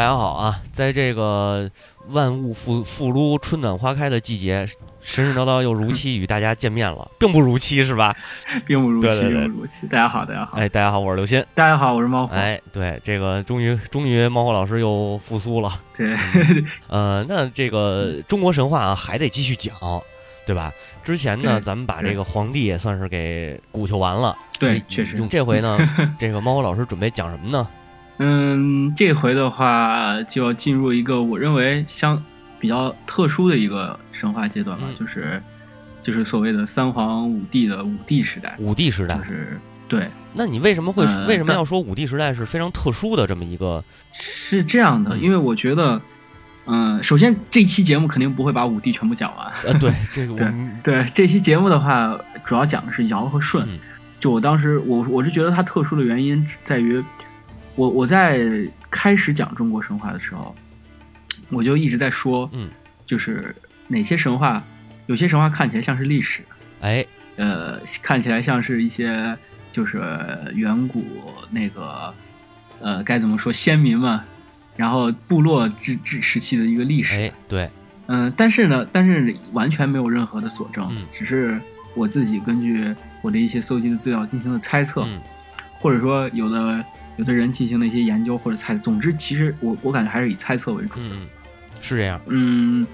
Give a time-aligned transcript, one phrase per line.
[0.00, 0.58] 大家好啊！
[0.72, 1.70] 在这个
[2.08, 4.66] 万物复复苏、春暖花开的季节，
[5.02, 8.16] 神神叨叨又如期与大家见面了， 并不如期是吧？
[8.66, 9.86] 并不如期，对对对并不如期。
[9.88, 11.46] 大家好，大家好，哎，大家好，我是刘鑫。
[11.54, 12.34] 大家好，我是猫火。
[12.34, 15.78] 哎，对，这个终于终于猫火老师又复苏了。
[15.94, 16.16] 对，
[16.88, 19.74] 呃，那这个中国神话啊，还得继续讲，
[20.46, 20.72] 对吧？
[21.04, 24.34] 之前呢，咱们把这个皇帝也算是给鼓秋完了。
[24.58, 25.28] 对，确实用。
[25.28, 25.78] 这回呢，
[26.18, 27.68] 这个猫火老师准备讲什么呢？
[28.22, 32.22] 嗯，这回的话就要进入一个我认为相
[32.58, 35.42] 比较特殊的一个神话阶段吧，嗯就是
[36.02, 39.24] 就是所谓的三皇五帝的五帝时代，五帝时代就。
[39.24, 43.82] 是对，那你为什么会呃为什么要说五帝时代是非常特殊的这么一个？
[44.12, 46.00] 是这样的，嗯因为我觉得，
[46.66, 50.52] 嗯、首先这期节目肯定不会把五帝全部讲完，呃，对，这个 我对
[50.84, 53.64] 对，这期节目的话，主要讲的是尧和舜。
[53.66, 53.80] 嗯
[54.20, 57.02] 就我当时，我我是觉得它特殊的原因在于，
[57.80, 58.46] 我我在
[58.90, 60.54] 开始讲中国神话的时候，
[61.48, 62.68] 我就一直在说，嗯，
[63.06, 63.56] 就是
[63.88, 64.62] 哪些神话，
[65.06, 66.42] 有些神话看起来像是历史，
[66.82, 67.02] 哎，
[67.36, 69.34] 呃，看起来像是一些
[69.72, 69.98] 就是
[70.52, 71.02] 远古
[71.50, 72.12] 那个，
[72.80, 74.20] 呃，该怎么说先民们，
[74.76, 77.70] 然后部落之之时期的一个历史，哎，对，
[78.08, 81.58] 嗯，但是呢，但是完全没有任何的佐证，嗯只是
[81.94, 85.18] 我自己根据我的一些搜集的资料进行了猜测，嗯
[85.80, 86.84] 或者说有的
[87.20, 88.74] 有的人进行了一些研究或者猜。
[88.74, 90.98] 总之，其实我我感觉还是以猜测为主。
[91.82, 92.18] 是这样。
[92.28, 92.86] 嗯，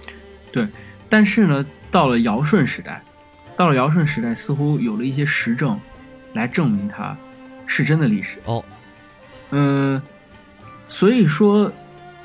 [0.50, 0.66] 对。
[1.08, 3.00] 但是呢，到了尧舜时代，
[3.56, 5.78] 到了尧舜时代，似乎有了一些实证
[6.32, 7.16] 来证明它
[7.68, 8.38] 是真的历史。
[8.46, 8.64] 哦，
[9.52, 10.02] 嗯，
[10.88, 11.72] 所以说，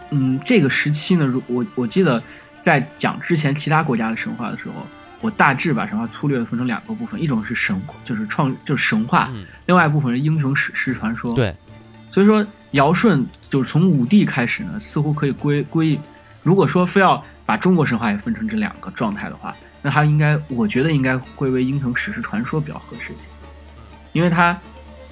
[0.09, 2.22] 嗯，这个时期呢，如我我记得
[2.63, 4.88] 在讲之前其他国家的神话的时候，
[5.22, 11.56] 我大致把神话粗略的分成两个部分，一种是神，就是创，就是神话，嗯，另外一部分是英雄史诗传说。，对，
[12.11, 15.99] 所以说尧舜就是从武帝开始呢，似乎可以归归，
[16.44, 23.27] 如果说非要把中国神话也分成这两个状态的话，那它应该，我觉得应该归为英雄史诗传说比较合适一些，
[24.11, 24.55] 因为它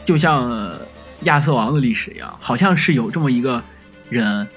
[0.06, 0.80] 就像、呃
[1.24, 3.62] 亚瑟王的历史一样，好像是有这么一个
[4.10, 4.48] 人，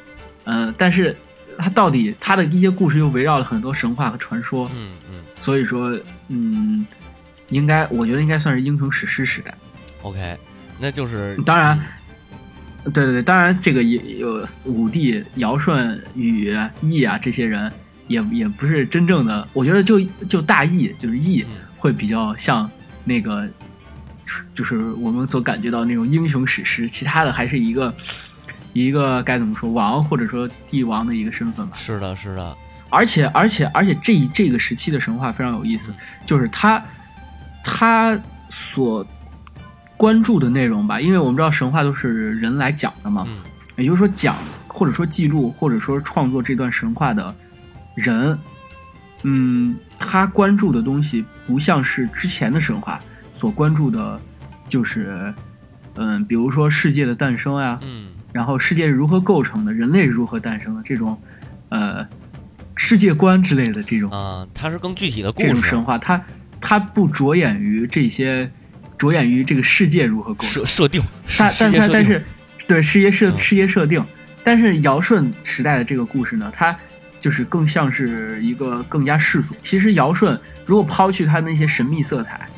[0.45, 1.17] 呃，但是
[1.59, 5.25] 他到底他的一些故事又围绕了很多神话和传说，嗯嗯。
[5.41, 5.99] 所以说，
[6.29, 6.87] 嗯，
[7.49, 9.53] 应该我觉得应该算是英雄史诗时代。
[10.03, 10.39] ，OK，
[10.79, 11.77] 那就是当然，
[12.85, 17.71] 对对对，当然这个也有武帝、尧舜禹、羿啊这些人
[18.09, 22.69] 也也不是真正的，我觉得就就大羿就是羿嗯会比较像
[23.05, 23.49] 那个，
[24.55, 27.95] 就是我们所感觉到那种英雄史诗，其他的还是一个
[28.73, 31.77] 一个该怎么说王或者说帝王的一个身份吧。
[31.77, 32.57] 是的，是的，
[32.89, 35.93] 而且而且而且这这个时期的神话非常有意思，
[36.27, 36.83] 就是他
[37.65, 38.19] 他
[38.51, 39.07] 所
[40.03, 43.39] 关注的内容吧，因为我们知道神话都是人来讲的嘛，嗯。
[43.77, 44.37] 也就是说讲
[44.67, 47.33] 或者说记录或者说创作这段神话的
[47.95, 48.37] 人，
[49.23, 52.99] 嗯，他关注的东西不像是之前的神话
[53.37, 54.21] 所关注的，
[54.69, 55.33] 就是
[55.95, 58.09] 嗯，比如说世界的诞生呀、嗯。
[58.33, 61.17] 然后世界是如何构成的，人类是如何诞生的这种，
[61.69, 62.05] 呃，
[62.75, 66.21] 世界观之类的这种、啊，它是更具体的故事这种神，话，它
[66.61, 68.51] 它不着眼于这些，
[68.99, 71.03] 着眼于这个世界如何构设，设定，
[71.39, 72.25] 但但它但是
[72.67, 74.05] 对世界设嗯世界设定，
[74.45, 76.77] 但是尧舜时代的这个故事呢，它
[77.21, 79.55] 就是更像是一个更加世俗。
[79.61, 82.49] 其实尧舜如果抛去他那些神秘色彩，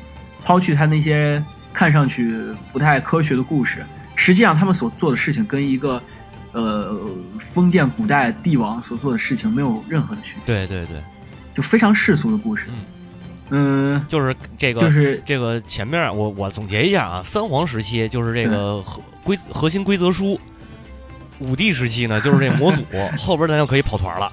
[0.45, 2.39] 抛去他那些看上去
[2.73, 3.85] 不太科学的故事，
[4.15, 6.03] 实际上他们所做的事情跟一个
[6.53, 6.99] 呃
[7.39, 11.03] 封建古代帝王所做的事情没有任何的区别，对对对，
[11.55, 12.67] 就非常世俗的故事。
[12.69, 12.75] 嗯，
[14.09, 20.39] 就是这个就是这个前面我我总结一下啊，三皇时期就是这个核规核心规则书，
[21.39, 22.83] 五帝时期呢就是这模组，
[23.19, 24.33] 后边咱就可以跑团了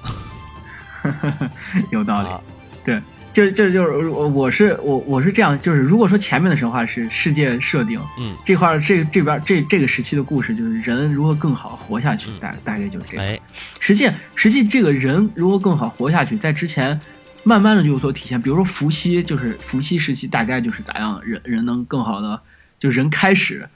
[1.90, 2.28] 有道理。
[2.28, 2.40] 啊，
[2.84, 3.00] 对，
[3.32, 13.26] 就是就是就是我我是我我是这样，就是如果说前面的神话是世界设定，嗯，这块儿这这边这这个时期的故事就是人如何更好活下去，嗯大大概就是这样。
[13.26, 13.40] 哎，
[13.80, 16.98] 实际实际这个人如何更好活下去，在之前
[17.44, 18.40] 慢慢的就有所体现。
[18.40, 22.40] 比如说伏羲，就是伏羲时期大概就是咋样人人能更好的，
[22.78, 23.68] 就人开始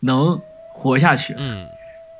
[0.00, 0.40] 能
[0.72, 1.34] 活下去。
[1.38, 1.66] 嗯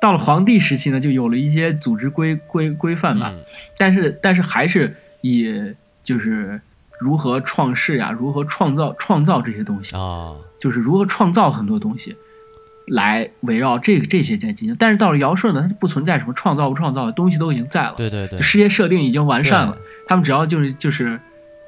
[0.01, 3.31] 到了黄帝时期呢，就有了一些组织规规规范吧。
[3.33, 3.39] 嗯
[3.77, 6.59] 但是但是还是以就是
[6.99, 12.15] 如何创世呀，如何创造创造这些东西，啊，就是如何创造很多东西，
[12.87, 14.75] 来围绕这个这些在进行。
[14.79, 19.77] 但是到了尧舜呢，它不存在什么创造不创造的东西都已经在了，对对对，世界设定已经完善了，
[20.07, 21.19] 他们只要就是就是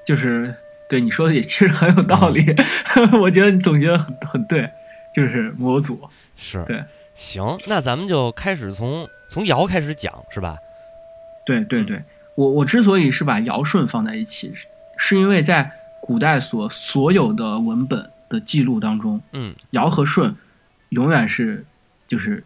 [0.05, 0.53] 就是
[0.89, 2.43] 对你说的也其实很有道理，
[3.21, 4.69] 我觉得你总结的很很对，
[5.13, 5.99] 就是模组，
[6.35, 6.63] 是。
[6.65, 6.83] 对。
[7.13, 10.57] 行，那咱们就开始从从尧开始讲是吧？
[11.45, 12.03] 对对对，
[12.35, 14.67] 我我之所以是把尧舜放在一起，是
[14.97, 15.71] 是因为在
[16.01, 20.35] 古代所所有的文本的记录当中，嗯，尧和舜
[20.95, 21.63] 永远是
[22.07, 22.43] 就是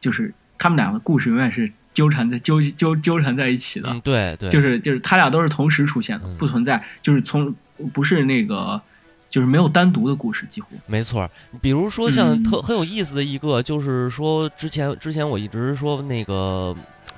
[0.00, 6.36] 就是他们两个故事永远是纠缠在纠纠纠缠在一起的，嗯，对对，就是就是他俩都是同时出现的，嗯。
[6.36, 7.52] 不存在就是从
[7.92, 8.80] 不是那个
[9.28, 10.68] 就是没有单独的故事，几乎。
[10.86, 11.28] 没错。
[11.60, 12.42] 比如说像嗯。
[12.44, 16.74] 特很有意思的一个，就是说之前之前我一直说那个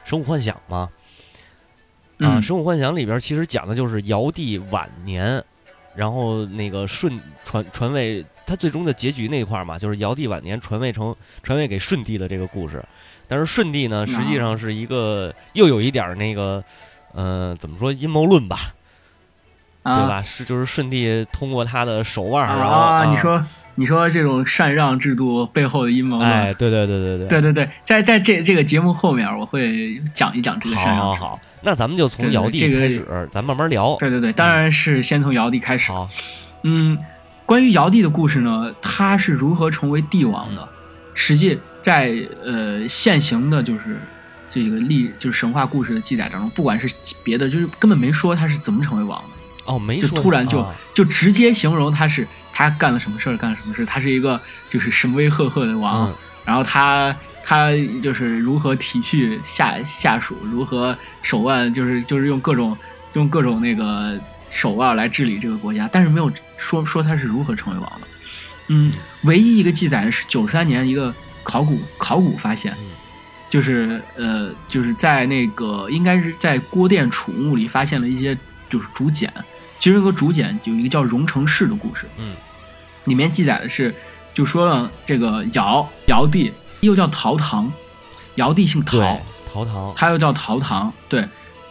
[0.08, 0.88] 《神武幻想》嘛，
[2.18, 5.42] 啊，《嗯神武幻想》里边其实讲的就是尧帝晚年，
[5.94, 12.84] 然后那个舜传传位，他最终的结局那一块儿嘛，就是尧帝晚年传位成传位给舜帝的这个故事。
[13.26, 16.62] 但是舜帝呢，实际上是一个又有一点儿那个，
[17.14, 18.58] 呃，怎么说阴谋论吧，
[19.84, 20.20] 啊对吧？
[20.20, 23.42] 是就是舜帝通过他的手腕儿，然后你说
[23.76, 30.96] 你说这种禅让制度背后的阴谋论，哎，对对对对对，对对对，在在这这个节目后面我会讲一讲这个禅让。
[30.96, 33.96] 好好好，那咱们就从尧帝这个开始，咱慢慢聊。
[33.98, 35.90] 对对对，当然是先从尧帝开始。
[35.90, 36.06] 好，
[36.64, 36.98] 嗯，
[37.44, 40.68] 关于尧帝的故事呢，他是如何成为帝王的？
[41.14, 43.98] 实际在呃现行的就是
[44.48, 46.90] 这个历就是神话故事的记载当中，不管是
[47.22, 54.40] 别的，就是根本没说他是怎么成为王的，哦，没就突然就、啊就直接形容他是他干了什么事儿，干了什么事儿，他是一个
[54.70, 56.14] 就是神威赫赫的王，嗯。
[56.44, 57.14] 然后他
[57.44, 57.70] 他
[58.02, 62.76] 就是如何体恤下下属，如何手腕就是就是用各种
[63.12, 64.18] 用各种那个
[64.50, 66.30] 手腕来治理这个国家，但是没有
[66.62, 68.06] 说说他是如何成为王的。
[68.68, 68.92] 嗯，
[69.22, 71.12] 唯一一个记载的是九三年一个
[71.42, 72.90] 考古考古发现，嗯
[73.50, 78.38] 就是呃就是在那个应该是在郭店储物里发现了一些
[78.70, 79.30] 就是竹简，
[79.78, 82.34] 其中一个竹简有一个叫荣成氏的故事，嗯
[83.04, 83.92] 里面记载的是，
[84.32, 87.70] 就说了这个尧尧帝又叫陶唐，
[88.36, 89.20] 尧帝姓陶，，
[89.52, 90.90] 陶唐，他又叫陶唐。
[91.08, 91.28] 对，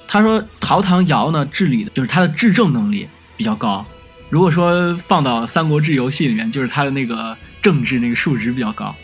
[0.08, 3.84] 他说陶唐尧呢治理的就是他的治政能力比较高。
[4.32, 8.96] 如果说放到《三国志》游戏里面，就是他的那个政治那个数值比较高。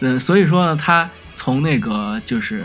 [0.00, 2.62] 嗯，所以说呢，他从那个就是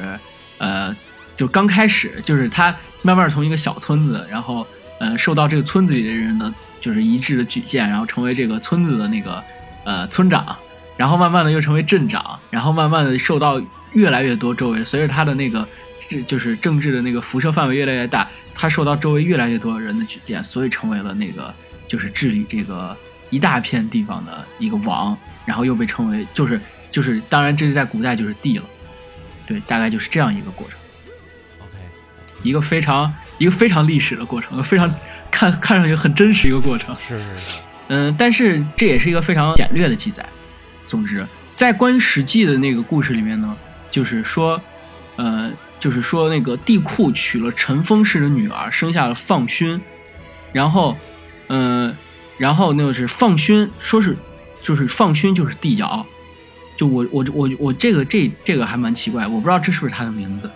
[0.57, 0.93] 呃，
[1.37, 4.67] 就刚开始就是他慢慢从一个小村子，然后
[4.99, 9.41] 呃受到这个村子里的人的就是一致的举荐，然后成为这个村子的那个
[9.85, 10.53] 呃村长，
[10.97, 13.61] 然后慢慢的又成为镇长，然后慢慢的受到
[13.93, 15.65] 越来越多周围，随着他的那个
[16.09, 21.53] 这就是政治的那个辐射范围越来越大，他受到周围越来越多人的举荐，所以成为了那个
[21.87, 22.95] 就是治理这个
[23.29, 26.59] 一大片地方的一个王，然后又被称为就是
[26.91, 28.65] 就是当然这是在古代就是帝了，
[29.45, 30.77] 对，大概就是这样一个过程
[31.59, 31.77] ，OK，
[32.43, 34.93] 一个非常一个非常历史的过程，非常
[35.31, 36.95] 看看上去很真实一个过程。
[36.97, 37.49] 是是是，
[37.87, 40.25] 嗯，但是这也是一个非常简略的记载。
[40.87, 43.55] 总之，在关于《史记》的那个故事里面呢，
[43.89, 44.61] 就是说，
[45.15, 49.81] 呃，就是说那个帝喾娶了陈封氏的女儿，生下了放勋，
[50.53, 50.95] 然后，
[51.47, 51.95] 嗯、
[52.37, 54.17] 然后那个是放勋，说是
[54.61, 56.05] 就是放勋就是帝尧。
[56.77, 60.51] 就我我我我这个这这个还蛮奇怪，我不知道这是不是他的名字，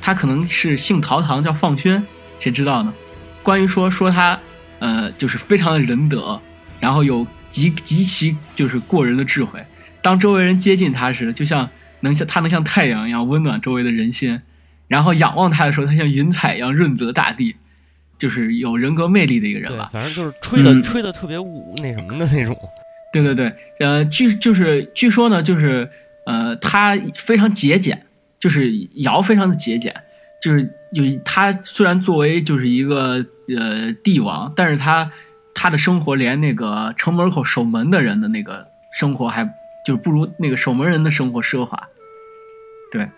[0.00, 2.00] 他可能是姓陶唐叫放勋，
[2.38, 2.94] 谁知道呢？
[3.42, 4.38] 关于说说他
[4.78, 6.40] 呃就是非常的仁德，
[6.78, 9.64] 然后有极极其就是过人的智慧。
[10.02, 11.68] 当周围人接近他时，就像
[12.00, 14.38] 能像他能像太阳一样温暖周围的人心；
[14.86, 17.56] 然后仰望他的时候，他像云彩一样润泽大地，
[18.20, 19.90] 就是有人格魅力的一个人对吧，。
[19.92, 22.56] 反正就是吹的嗯吹的特别武那什么的那种，
[23.12, 25.90] 对对对，呃，据就是据说呢，就是
[26.26, 28.06] 呃，他非常节俭，
[28.38, 29.92] 就是尧非常的节俭，
[30.40, 30.62] 就是
[30.94, 33.24] 就是他虽然作为就是一个
[33.56, 35.10] 呃帝王，但是他
[35.54, 39.44] 他的生活连那个城门口守门的人的那个生活还
[39.84, 41.88] 就是不如那个守门人的生活奢华，
[42.92, 43.08] 对。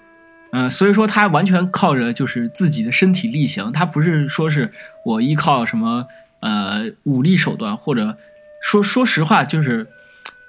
[0.54, 4.70] 嗯、所以说他完全靠着就是自己的身体力行，他不是说是
[5.04, 6.06] 我依靠什么
[6.40, 8.18] 呃武力手段，或者
[8.60, 9.86] 说说实话，就是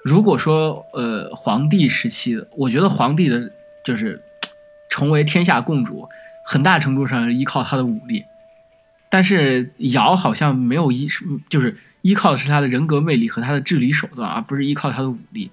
[0.04, 3.50] 如果说呃皇帝时期的，我觉得皇帝的
[3.82, 4.22] 就是
[4.90, 6.06] 成为天下共主，
[6.44, 8.24] 很大程度上是依靠他的武力，
[9.08, 11.08] 但是尧好像没有依，
[11.48, 15.50] 就是依靠的是他的人格魅力和他的治理手段，而不是依靠他的武力。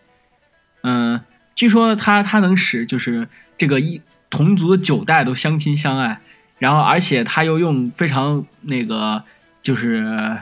[0.83, 1.21] 嗯、
[1.55, 3.27] 据说他他能使就是
[3.57, 4.01] 这个一
[4.31, 6.19] 同族的九代都相亲相爱，
[6.57, 9.23] 然后而且他又用非常那个
[9.61, 10.37] 就是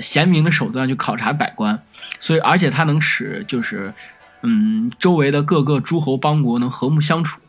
[0.00, 1.82] 贤明的手段去考察百官，
[2.18, 3.92] 所以而且他能使就是
[4.42, 7.40] 嗯周围的各个诸侯邦国能和睦相处。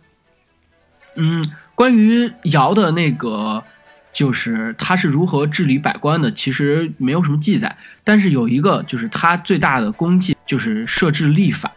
[1.15, 3.63] 嗯，关于尧的那个
[4.11, 11.71] 就是他是如何治理百官的，其实没有什么记载，但是有一个就是他最大的功绩就是设置立法。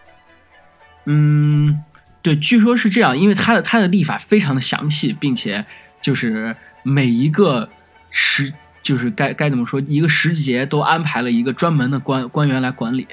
[1.07, 1.83] 嗯，
[2.25, 5.62] 对，据说是这样，因为他的他的历法非常的详细，并且
[6.00, 7.69] 就是每一个
[8.11, 8.50] 时，
[8.83, 13.07] 就是该该怎么说，一个时节都安排了一个专门的官官员来管理。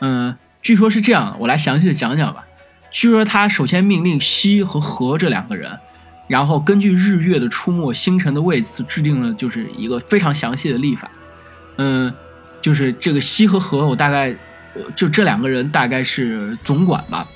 [0.00, 2.46] 嗯，据说是这样，我来详细的讲讲吧。
[2.90, 5.78] 据说他首先命令西和和这两个人，
[6.26, 11.10] 然后根据日月的出没、星辰的位次，制定了就是一个非常详细的历法。
[11.76, 12.10] 嗯，
[12.62, 14.34] 就是这个西和和，我大概
[14.96, 17.28] 就这两个人大概是总管吧。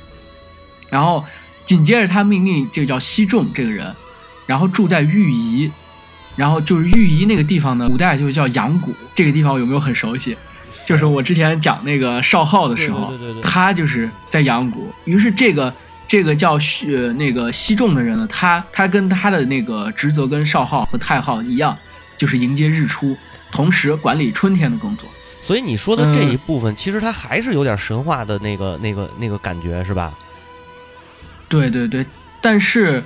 [0.88, 1.24] 然后
[1.64, 3.94] 紧接着他命令这个叫西仲这个人，
[4.46, 5.70] 然后住在玉仪，
[6.36, 8.94] 然后就是玉仪那个地方呢，古代就叫阳谷。
[9.14, 10.36] 这个地方有没有很熟悉？
[10.86, 14.92] 就是我之前讲那个少昊的时候，对对对对对他就是在阳谷。
[15.04, 15.74] 于是这个
[16.06, 16.52] 这个叫
[16.86, 21.76] 呃那个西仲的人呢，他他跟他的那个职责跟少昊和太昊一样，
[22.16, 23.16] 就是迎接日出，
[23.50, 25.08] 同时管理春天的工作。
[25.42, 30.12] 所以你说的这嗯一部分，其实它还是有点神话的那个、那个、那个感觉，是吧？
[31.48, 32.04] 对对对，
[32.40, 33.02] 但是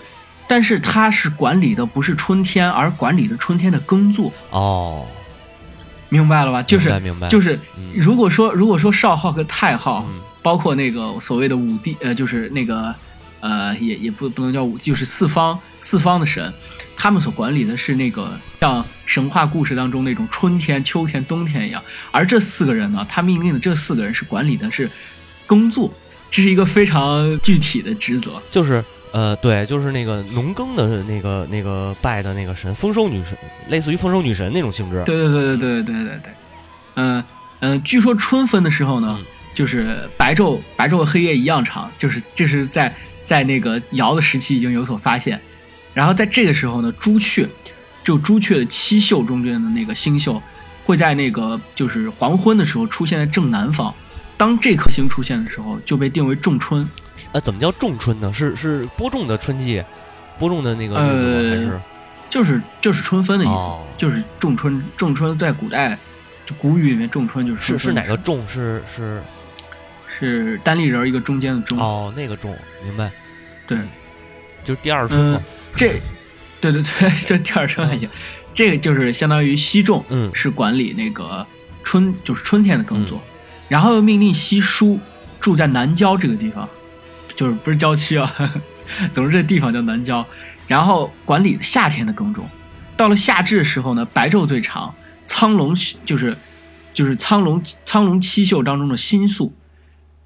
[0.49, 5.07] 但是他是管理的不是春天，而管理的春天的耕作，哦，
[6.09, 6.63] 明白了吧？
[6.63, 7.93] 就是明白明白，就是，嗯。
[7.95, 12.95] 如果说如果说少昊和太昊，嗯包括那个所谓的五帝，呃，就是那个
[13.41, 16.51] 呃，也也不不能叫五，就是四方四方的神，
[16.97, 24.91] 他们所管理的是那个像神话故事当中那种春天、秋天、冬天一样，而这四个人呢，他命令的这四个人是管理的是
[25.47, 25.93] 耕作，
[26.31, 28.41] 这是一个非常具体的职责。
[28.51, 28.83] 就是
[29.13, 33.37] 呃，对，就是那个农耕的那个那个拜的那个神，丰收女神，
[33.69, 35.03] 类似于丰收女神那种性质。
[35.05, 36.33] 对对对对对对对对，
[36.95, 37.25] 嗯
[37.59, 42.95] 嗯，据说春分的时候呢，嗯就是白昼白昼和黑夜一样长，就是这是在
[43.25, 45.39] 在那个尧的时期已经有所发现，
[45.93, 47.47] 然后在这个时候呢，朱雀，
[48.05, 50.41] 就朱雀的七宿中间的那个星宿，
[50.85, 53.93] 会在那个就是黄昏的时候出现在正南方，
[54.41, 56.89] 当这颗星出现的时候，就被定为仲春。
[57.33, 58.33] 呃，怎么叫仲春呢？
[58.33, 59.85] 是是播种的春季，
[60.39, 60.97] 播种的那个？
[60.97, 61.79] 呃还是
[62.31, 64.83] 就是就是春分的意思，哦就是仲春。
[64.97, 65.99] 仲春在古代，
[66.47, 68.43] 就古语里面仲春就是是是哪个仲？
[68.49, 69.23] 是是
[70.19, 71.79] 是单立人儿一个中间的中。
[71.79, 73.11] 哦，那个仲，明白？
[73.67, 73.77] 对，
[74.65, 75.43] 就是第二春嘛嗯。，
[75.77, 76.01] 这，
[76.63, 78.09] 对对对， 这第二春还行。
[78.55, 81.47] 这个就是相当于西仲嗯是管理那个
[81.85, 83.21] 春，就是春天的耕作，
[83.71, 84.99] 然后又命令西叔
[85.41, 86.69] 住在南郊这个地方，
[87.37, 88.35] 就是不是郊区啊，
[89.15, 90.27] 总之这地方叫南郊，
[90.67, 92.47] 然后管理夏天的耕种。
[92.97, 94.93] 到了夏至的时候呢，白昼最长，
[95.25, 95.73] 苍龙
[96.05, 96.37] 就是
[96.93, 99.55] 就是苍龙苍龙七宿当中的新宿，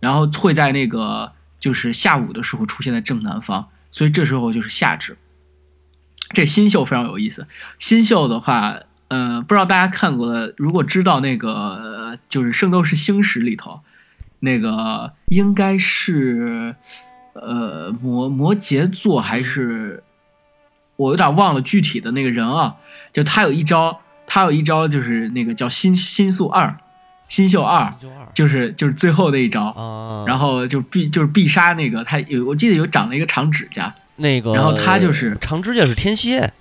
[0.01, 5.19] 然后会在那个就是下午的时候出现在正南方，所以这时候就是夏至。
[6.31, 7.47] 这新秀非常有意思。
[7.79, 8.81] 新秀的话，
[9.15, 13.79] 呃，不知道大家看过的，如果知道那个呃就是《圣斗士星矢》里头，
[14.41, 16.75] 那个应该是
[17.35, 20.03] 呃摩摩羯座还是
[20.97, 22.75] 我有点忘了具体的那个人啊，
[23.13, 26.77] 就他有一招，他有一招就是那个叫新新宿二，
[27.29, 27.95] 新秀二，
[28.35, 29.67] 就是就是最后那一招。
[29.67, 36.53] 啊，然后就必就是必杀那个他有我记得有长了一个长指甲，那个，然后他就是长指甲是天蝎，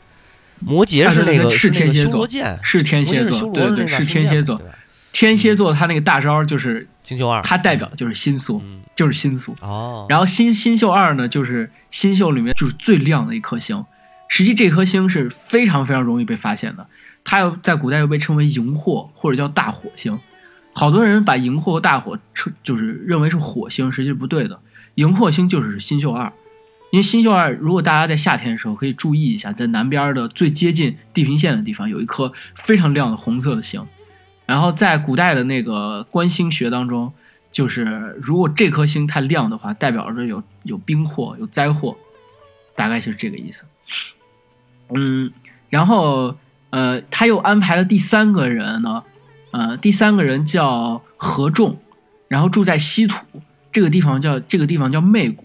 [0.66, 4.62] 摩羯是那个那个天蝎座修罗剑，是天蝎座，对对是天蝎座。
[5.12, 9.56] 天蝎座他那个大招就是星宿二，它代表的就是新宿，嗯就是新宿。
[9.62, 13.86] 哦，然后新新宿二呢，就是新宿里面就是最亮的一颗星。
[14.28, 16.88] 实际这颗星是非常非常容易被发现的，
[17.24, 20.20] 它又在古代又被称为荧惑或者叫大火星。
[20.74, 24.60] 好多人把荧惑和大火称就是认为是火星，实际是不对的。
[24.96, 26.34] 荧惑星就是新宿二，
[26.94, 33.84] 因为新宿二，如果大家在夏天的时候可以注意一下，在南边的最接近地平线的地方有一颗非常亮的红色的星。
[34.46, 37.12] 然后在古代的那个观星学当中，
[37.52, 41.98] 就是如果这颗星太亮的话，代表着有有冰祸、有灾祸，
[42.76, 43.66] 大概就是这个意思。
[44.94, 45.32] 嗯，
[45.72, 46.38] 然后
[46.70, 49.04] 呃，他又安排了第三个人呢，
[49.50, 51.76] 呃，第三个人叫何仲，
[52.28, 53.18] 然后住在西土
[53.72, 55.44] 这个地方叫这个地方叫媚谷，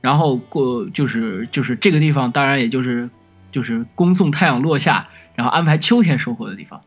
[0.00, 3.08] 然后过就是就是这个地方，当然也就是
[3.50, 6.80] 就是恭送太阳落下，然后安排秋天收获的地方。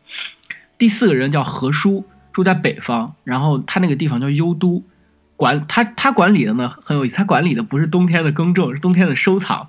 [0.78, 4.82] 第四个人叫何叔，住在北方，然后他那个地方叫幽都，
[5.36, 9.68] 管他他管理的呢很有意思，他管理的不是冬天的耕种，是冬天的收藏，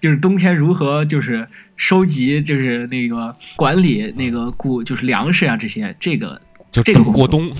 [0.00, 7.50] 就是冬天如何就是收集，就是那个管理那个谷就是粮食啊这些，这个就这个过冬，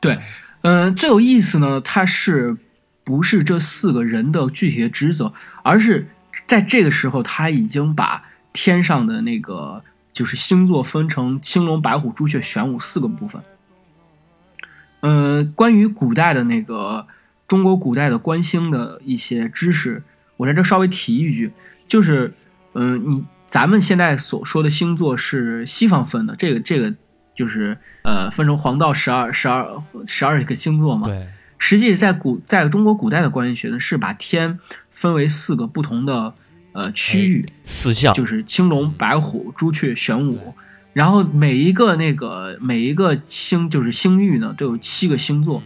[0.00, 0.18] 对，
[0.62, 2.56] 嗯、最有意思呢，它是
[3.10, 5.32] 不是这四个人的具体的职责，
[5.64, 6.06] 而是
[6.46, 13.42] 在这个时候他已经把天上的那个就是星座分成青龙、白虎、朱雀、玄武四个部分。
[15.00, 17.04] 嗯、关于古代的那个
[17.48, 20.04] 中国古代的观星的一些知识，
[20.36, 21.50] 我在这稍微提一句，
[21.88, 22.32] 就是，
[22.74, 26.94] 嗯、你咱们现在所说的星座是西方分的，这个这个
[27.34, 29.66] 就是呃分成黄道十二十二
[30.06, 31.08] 十二个星座嘛。
[31.08, 31.26] 对，
[31.60, 34.58] 实际在古在中国古代的观星学呢，是把天
[34.90, 36.34] 分为四个不同的
[36.72, 40.52] 呃区域，四象就是青龙、白虎、朱雀、玄武。
[40.92, 45.62] 然后每一个那个每一个星就是星域呢，都有七个星座，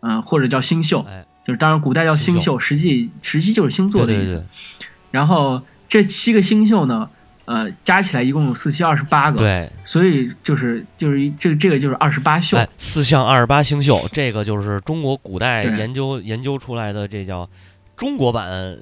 [0.00, 4.32] 嗯、或者叫星宿，哎，就是当然古代叫星星宿，实际实际就是星座的意思。
[4.32, 7.08] 对对对然后这七个星宿呢，
[7.46, 12.56] 呃，加起来一共有四七二十八个，对，所以就是就是一这这个就是二十八宿。
[12.56, 17.48] 哎，四象二十八星宿，这个就是中国古代研究研究出来的，这叫
[17.96, 18.78] 中国版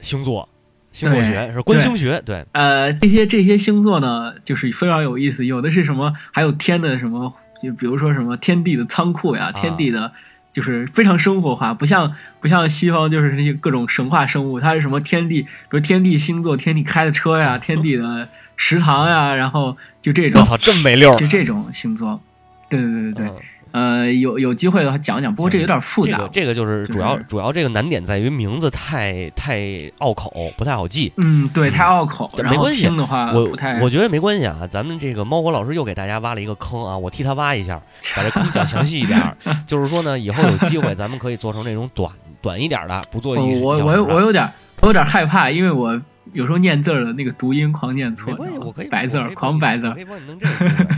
[0.00, 0.48] 星座，
[0.92, 10.10] 星座学是观星学，对，呃，这些这些星座呢，就是非常有意思，有的是什么，还有天的什么，就比如说什么天地的仓库呀，天地的，
[10.52, 22.20] 就是非常生活化，不像不像西方就是那些各种神话生物，它是什么天地，比如天地星座，天地开的车呀，天地的食堂呀，然后就这种，我操，这么没溜儿，就这种星座，
[22.68, 23.36] 对对对对对，嗯
[23.72, 29.60] 呃，有有机会的话讲讲，不过这有点复杂这个，这个就是就是主要主要这个难点在于名字太太
[29.98, 31.12] 拗口，不太好记。
[31.16, 33.48] 嗯，对，太拗口，没关系听的话我，
[33.80, 37.80] 我觉得没关系啊，咱们这个猫火老师又给大家挖了一个坑啊，我替他挖一下，
[38.16, 39.20] 把这 坑讲详细一点。
[39.66, 42.10] 就是说呢，以后有机会咱们可以做成那种短
[42.42, 46.00] 短一点的，不做一我我我有点我有点害怕，因为我
[46.32, 50.00] 有时候念字儿的那个读音狂念错，没关我可以白字儿狂白字儿我可。
[50.00, 50.46] 以帮你弄这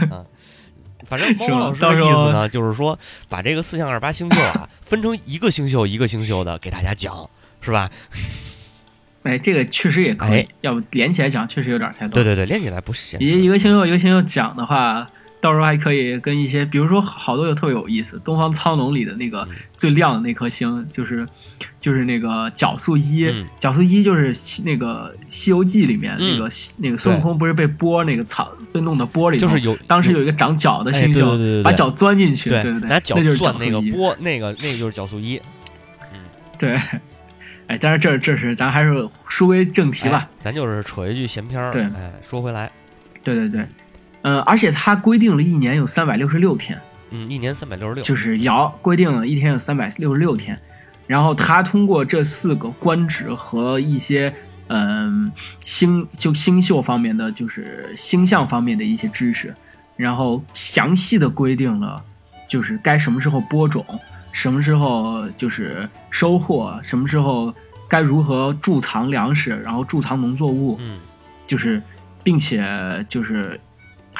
[0.06, 0.26] 个。
[1.12, 2.98] 反正猫老师的意思呢，就是说
[3.28, 7.28] 把这个四象二八星宿啊分成一个星宿一个星宿的给大家讲，
[7.60, 7.90] 是吧？
[9.24, 12.14] 哎，这个确实也可以，哎要不连起来讲确实有点太多。
[12.14, 15.10] 对对对，连起来不行一一个星宿一个星宿讲的话，
[15.42, 19.56] 到时候还可以跟一些，比如说好多就特别有意思，东方苍龙里的那个嗯。
[19.76, 21.26] 最亮的那颗星，就是
[21.80, 23.44] 就是那个角宿一，嗯。
[23.58, 24.32] 角宿一就是
[24.64, 31.62] 那个《西游记》里面、嗯那个那个孙悟空不是被波那个草被弄到波里头，就是有当时有一个长角的哎星宿，对对对对对。
[31.64, 33.90] 把脚钻进去，对对对，拿脚那就是钻那个角宿一。
[33.90, 35.40] 波，那个那个就是角宿一。
[36.56, 36.76] 对，
[37.66, 40.18] 哎，但是这这是咱还是书归正题吧。
[40.18, 41.72] 哎咱就是扯一句闲篇儿。
[41.72, 41.82] 对。
[41.82, 42.70] 哎，说回来，
[43.24, 43.66] 对对对，
[44.22, 46.78] 嗯、而且它规定了一年有三百六十六天，
[47.10, 50.58] 嗯，一年三百六十六，就是尧规定了一天有三百六十六天，
[51.06, 54.32] 然后他通过这四个官职和一些
[54.68, 55.30] 嗯、
[55.60, 59.54] 星就星宿方面的，就是星象方面的一些知识，
[59.96, 62.02] 然后详细的规定了
[62.48, 63.84] 就是该什么时候播种，
[64.30, 67.54] 什么时候就是收获，什么时候
[67.86, 70.98] 该如何贮藏粮食，然后贮藏农作物，嗯，
[71.46, 71.82] 就是，
[72.22, 73.60] 并且就是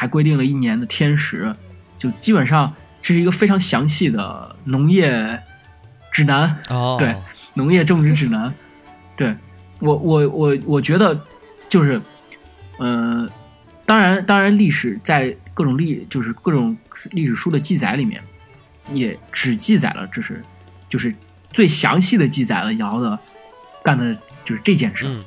[0.02, 1.54] 还规定了一年的天时，
[1.96, 5.40] 就基本上这是一个非常详细的农业
[6.10, 7.14] 指南，哦， 对
[7.54, 8.52] 农业种植指南。
[9.16, 9.32] 对
[9.78, 11.24] 我我我我觉得
[11.68, 12.02] 就是，
[12.80, 13.30] 嗯、
[13.86, 16.76] 当然当然历史在各种历就是各种
[17.12, 18.20] 历史书的记载里面，
[18.92, 20.42] 也只记载了这是
[20.88, 21.14] 就是
[21.52, 23.16] 最详细的记载了尧的
[23.84, 24.12] 干的
[24.44, 25.04] 就是这件事。
[25.06, 25.24] 嗯，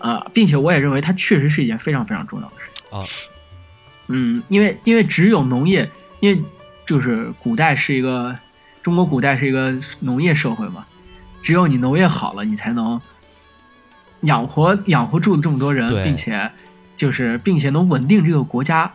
[0.00, 3.06] 啊、并且我也认为它确实是一件非常非常重要的事情啊。
[4.08, 5.88] 嗯，因为因为只有农业，
[6.20, 6.40] 因为
[6.86, 8.36] 就是古代是一个
[8.82, 10.86] 中国古代是一个农业社会嘛，
[11.42, 13.00] 只有你农业好了，你才能
[14.22, 16.50] 养活养活住这么多人，并且
[16.96, 18.90] 就是并且能稳定这个国家。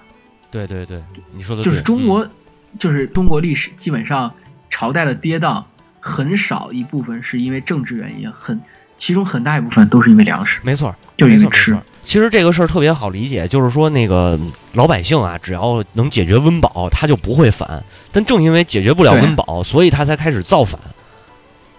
[0.49, 1.01] 对对对，
[1.33, 2.31] 你说的就是中国，嗯
[2.79, 4.33] 就是中国历史基本上
[4.69, 5.61] 朝代的跌宕，
[5.99, 8.59] 很少一部分是因为政治原因，很
[8.97, 11.77] 其中很大一部分都是因为粮食，没错，就是因为吃。
[12.03, 14.37] 其实这个事儿特别好理解，就是说那个
[14.73, 17.83] 老百姓啊，只要能解决温饱，他就不会反。
[18.11, 20.79] 但正因为解决不了温饱，所以他才开始造反，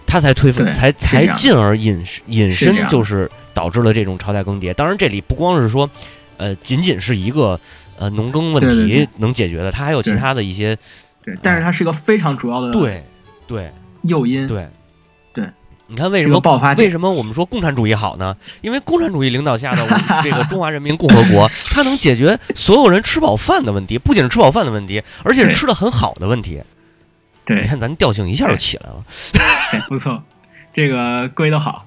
[0.07, 4.73] 他才推翻，才才进而引引申，就是导致了这种朝代更迭。
[4.73, 5.87] 当然，这里不光是说，
[6.37, 7.59] 呃，仅仅是一个
[7.99, 10.75] 呃农耕问题能解决的，它还有其他的一些
[11.23, 13.03] 对，但是它是一个非常主要的对
[13.45, 13.71] 对
[14.03, 14.47] 诱因。
[14.47, 14.69] 对对。
[15.93, 18.35] 你看为什么爆发为什么我们说共产主义好呢？
[18.61, 26.63] 因为共产主义领导下的我们 这个中华人民共和国，它能解决所有人吃饱饭的问题，不仅是吃饱饭的问题，而且是吃的很好的问题。
[27.45, 29.05] 对你看咱调性一下就起来了。
[29.71, 30.23] 对，不错，
[30.73, 31.85] 这个归的好。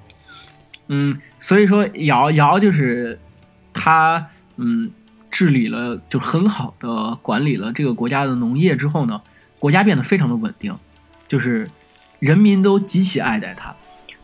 [0.87, 3.19] 嗯，所以说尧尧就是
[3.73, 4.88] 他嗯
[5.33, 9.21] 治理了，就很好的管理了这个国家的农业之后呢，
[9.59, 10.77] 国家变得非常的稳定，
[11.27, 11.69] 就是
[12.21, 13.75] 人民都极其爱戴他，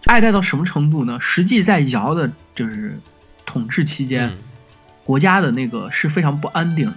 [0.06, 1.18] 爱戴到什么程度呢？
[1.20, 2.98] 实际在尧的就是
[3.46, 4.32] 统治期间，嗯
[5.04, 6.96] 国家的那个是非常不安定的。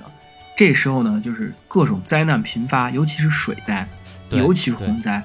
[0.55, 3.87] 这时候呢，就是各种灾难频发，尤其是水灾，
[4.29, 5.21] 尤其是洪灾，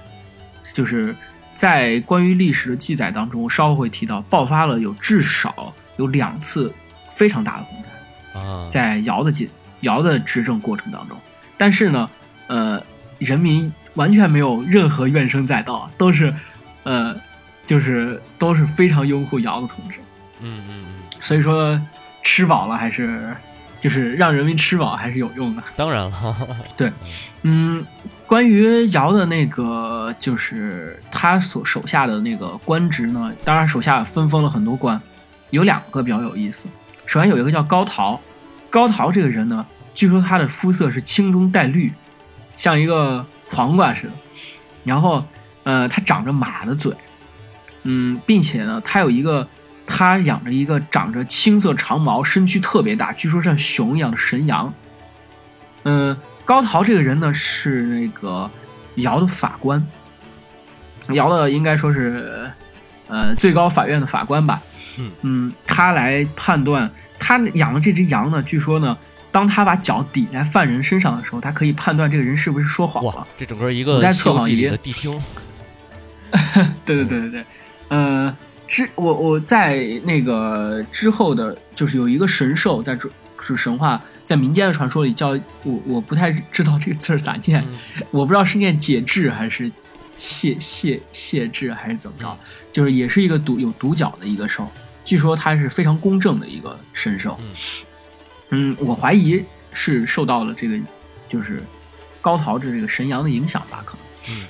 [0.73, 1.15] 就是
[1.55, 6.73] 在关于历史的记载当中，我稍后会提到，爆发了有至少有两次
[7.11, 9.49] 非常大的洪灾，啊，在尧的记
[9.83, 11.17] 尧的执政过程当中，
[11.57, 12.11] 但是呢，
[12.49, 12.83] 呃，
[13.19, 16.35] 人民完全没有任何怨声载道，都是，
[16.83, 17.15] 呃，
[17.71, 19.95] 就是都是非常拥护尧的同志。
[20.41, 21.81] 嗯嗯嗯，所以说，
[22.25, 23.33] 吃饱了还是
[23.81, 25.63] 就是让人民吃饱还是有用的。
[25.77, 26.37] 当然了，
[26.77, 26.91] 对
[27.43, 27.87] 嗯，
[28.27, 35.01] 关于尧的那个，就是他所手下的那个官职呢，当然手下分封了很多官，
[35.51, 36.67] 有两个比较有意思。
[37.07, 38.21] 首先有一个叫高陶，
[38.69, 41.93] 高陶这个人呢，据说他的肤色是青中带绿，
[42.57, 44.13] 像一个黄瓜似的。
[44.83, 45.25] 然后，
[45.63, 46.93] 呃，他长着马的嘴，
[47.85, 49.47] 嗯，并且呢，他有一个，
[49.87, 54.73] 他养着一个长着青色长毛、身躯特别大，据说像熊一样的神羊。
[55.85, 58.51] 嗯，高陶这个人呢是那个
[58.97, 59.83] 尧的法官，
[61.13, 62.51] 尧的应该说是
[63.09, 64.61] 呃最高法院的法官吧。
[65.23, 68.97] 嗯他来判断他养的这只羊呢，据说呢，
[69.33, 74.69] 当他把脚抵在犯人身上的时候，他可以判断这个人是不是说谎了。，这整个一个测谎仪
[76.85, 77.45] 对对对对对，
[77.91, 78.35] 呃，
[78.67, 89.71] 之我我在那个之后的，就是有一个神兽在这是神话，在民间的传说里叫我我不太知道这个字儿咋念，嗯我不知道是念解制还是
[90.17, 92.39] 谢谢谢制还是怎么着，
[92.73, 94.67] 就是也是一个独有独角的一个兽，
[95.05, 97.39] 据说它是非常公正的一个神兽。
[97.41, 97.55] 嗯
[98.51, 100.79] 嗯，我怀疑是受到了这个
[101.29, 101.63] 就是
[102.21, 104.37] 高陶这这个神羊的影响吧，可能。
[104.37, 104.47] 嗯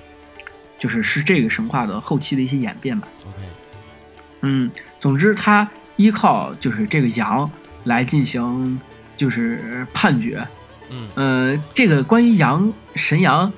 [0.80, 3.06] 就是是这个神话的后期的一些演变吧。
[3.22, 3.36] ，OK，
[4.40, 7.48] 嗯，总之他依靠就是这个羊
[7.84, 8.80] 来进行
[9.16, 10.44] 就是判决。
[10.90, 13.52] 嗯呃，这个关于羊神羊，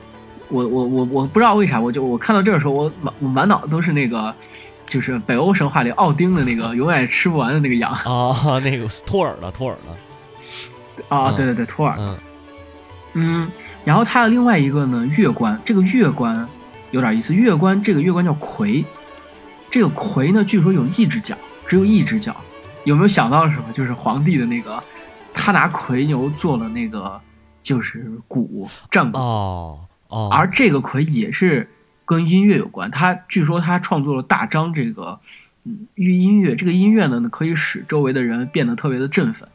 [0.49, 4.35] 我我我我不知道为啥，我就我看到这儿的时候，我满我满脑子都是那个。
[4.85, 12.17] 就是北欧神话里奥丁的那个永远吃不完的那个羊啊， 那个托尔的托尔的，啊，嗯对对对，托尔，嗯
[13.15, 13.51] 嗯，
[13.87, 16.47] 然后他的另外一个呢，月关，这个月官
[16.93, 17.35] 有点意思。
[17.35, 18.85] 月关这个月关叫魁，
[19.69, 22.37] 这个魁呢，据说有一只脚，只有一只脚。
[22.85, 23.73] 有没有想到什么？
[23.73, 24.83] 就是皇帝的那个，
[25.33, 27.21] 他拿魁牛做了那个，
[27.63, 31.69] 就是鼓战鼓，哦哦，而这个魁也是
[32.05, 32.91] 跟音乐有关。
[32.91, 35.21] 他据说他创作了大张这个，
[35.63, 36.57] 嗯，乐音乐。
[36.57, 39.49] 这个音乐呢，可以使周围的人变得特别的振奋。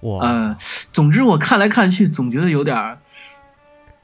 [0.00, 0.58] 哇呃，
[0.92, 2.98] 总之我看来看去，总觉得有点儿，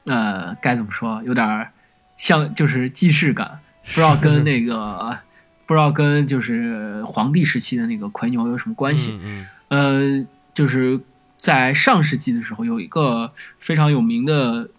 [0.05, 1.21] 呃，该怎么说？
[1.25, 1.69] 有点儿
[2.17, 5.17] 像就是既视感，不知道跟那个
[5.65, 9.19] 不知道跟就是皇帝时期的那个魁牛有什么关系？
[9.21, 10.99] 嗯呃，就是
[11.39, 14.69] 在上世纪的时候，有一个非常有名的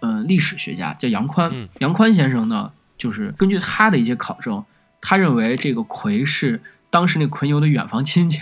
[0.00, 1.50] 呃历史学家叫杨宽。
[1.52, 4.64] 嗯杨宽先生呢，就是根据他的一些考证，
[5.00, 6.60] 他认为这个魁是
[6.90, 8.40] 当时那魁牛的远房亲戚，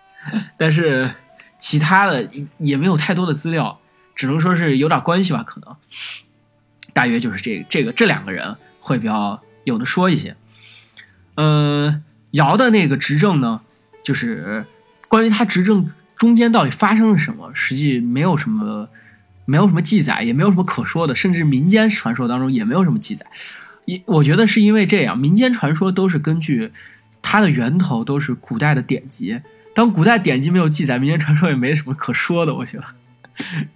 [0.56, 1.14] 但是
[1.58, 3.78] 其他的也没有太多的资料，
[4.14, 5.76] 只能说是有点关系吧，可能。
[6.98, 10.34] 大约就是这这个这两个人会比较有的说一些。
[11.36, 13.60] 嗯，尧的那个执政呢，
[14.02, 14.64] 就是
[15.06, 18.88] 关于他执政中间到底发生了什么，实际没有什么，
[19.44, 23.24] 没有什么记载，也没有什么可说的，甚至民间传说当中也没有什么记载。
[23.84, 26.72] 一我觉得是因为这样，民间传说都是根据
[27.22, 29.40] 它的源头都是古代的典籍，
[29.72, 32.84] 当古代典籍没有记载，民间传说也没什么可说的，我觉得。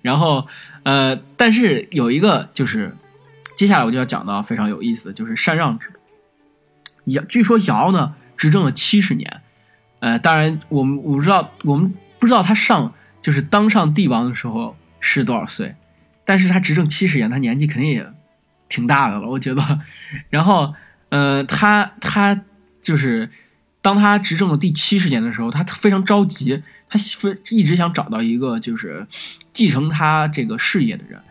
[0.03, 0.49] 然后，
[0.83, 2.93] 呃，但是有一个就是，
[3.63, 5.93] 接下来我就要讲到非常有意思的，就是禅让制。
[7.05, 9.41] 尧据说尧呢执政了七十年，
[10.01, 15.77] 呃，当然我们我不知道，我们不知道他上就是当上帝王的时候是多少岁，
[16.25, 18.05] 但是他执政七十年，他年纪肯定也
[18.69, 19.81] 挺大的了，我觉得。
[20.29, 20.75] 然后，
[21.11, 22.43] 呃，他他
[22.81, 23.31] 就是
[23.81, 29.07] 当他执政的第七十年的时候，他非常着急，他非一直想找到一个就是
[29.53, 31.23] 继承他这个事业的人。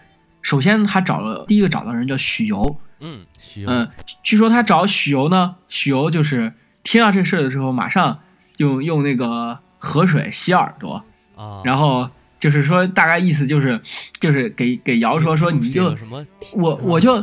[0.42, 3.90] 首先，他找了第一个找到人叫许由，嗯，行，嗯，
[4.24, 8.20] 据说他找许由呢，许由就是听到这事儿的时候，马上
[8.58, 11.04] 用用那个河水洗耳朵，
[11.36, 13.80] 啊，然后就是说大概意思就是
[14.20, 17.22] 就是给给尧说说你就什么，我我就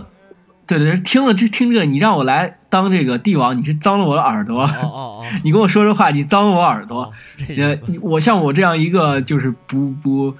[0.66, 7.12] 对对对，听了这听这个，你让我来当这个帝王，你是脏了我的耳朵，哦哦哦， 你跟我说这话，你脏了我耳朵。
[7.57, 10.35] 呃我像我这样一个就是不不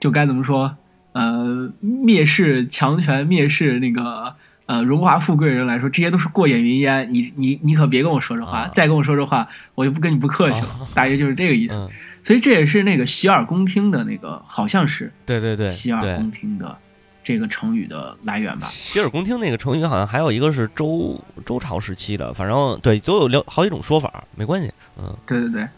[0.00, 0.74] 就该怎么说，
[1.14, 4.34] 呃，蔑视强权、蔑视那个
[4.66, 7.08] 呃荣华富贵人来说，这些都是过眼云烟。
[7.12, 10.68] 你你你可别跟我说这话，啊再跟我说这话，我就不跟你不客气了。
[10.68, 11.76] 啊 大约就是这个意思。
[11.76, 11.88] 嗯，
[12.22, 16.76] 所以这也是那个洗耳恭听的那个，好像是对对对，洗耳恭听的
[17.22, 18.66] 这个成语的来源吧。
[18.66, 24.72] 洗耳恭听那个成语好像还有一个是周周朝时期的，反正对都有了好几种说法，没关系。
[24.98, 25.68] 嗯对对对，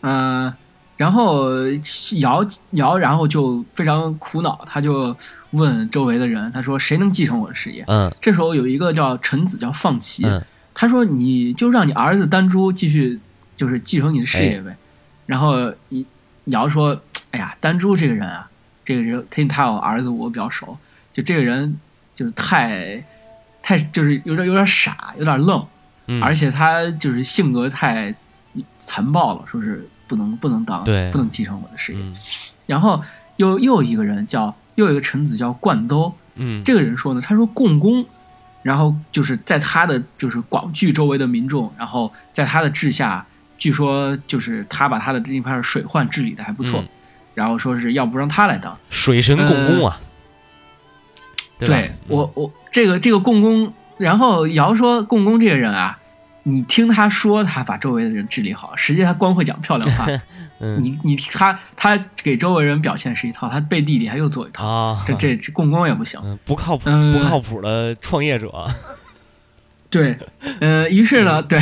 [0.00, 0.52] 嗯、
[1.00, 1.48] 然后
[2.18, 5.16] 尧尧然后就非常苦恼，他就
[5.52, 7.82] 问周围的人，他说谁能继承我的事业？
[7.88, 13.18] 嗯这时候有一个叫臣子叫放齐，嗯他说你就让你儿子丹朱继续
[13.56, 14.76] 就是继承你的事哎业呗。
[15.24, 15.58] 然后
[15.88, 16.04] 尧
[16.44, 18.46] 尧说，哎呀，丹朱这个人啊，
[18.84, 20.76] 这个人他他我儿子我比较熟，
[21.14, 21.80] 就这个人
[22.14, 23.02] 就是太
[23.62, 25.66] 太就是有点有点傻，有点愣。
[26.08, 28.14] 嗯，而且他就是性格太
[28.78, 32.00] 残暴了，说是不能不能当，对不能继承我的事业。
[32.02, 32.12] 嗯
[32.66, 33.00] 然后
[33.36, 38.04] 又又有一个人叫又有一个臣子叫冠兜，嗯这个人说呢，他说共工，
[38.62, 43.24] 然后就是在他的就是广聚周围的民众，然后在他的治下，
[43.56, 46.88] 据说就是他把他的这一块水患治理的还不错，嗯
[47.34, 48.76] 然后说是要不让他来当。
[48.90, 50.00] 水神共工啊，
[51.58, 55.98] 对我我这个这个共工，然后尧说共工这个人啊，
[56.50, 60.06] 你听他说他把周围的人治理好，实际他光会讲漂亮话。
[60.62, 66.20] 嗯你你他他给周围人表现是一套，他背地里还又做一套，啊，这这这共工也不行。
[66.22, 68.52] 嗯不靠谱嗯不靠谱的创业者，
[69.88, 70.18] 对，
[70.60, 71.58] 呃，于是嗯呢，对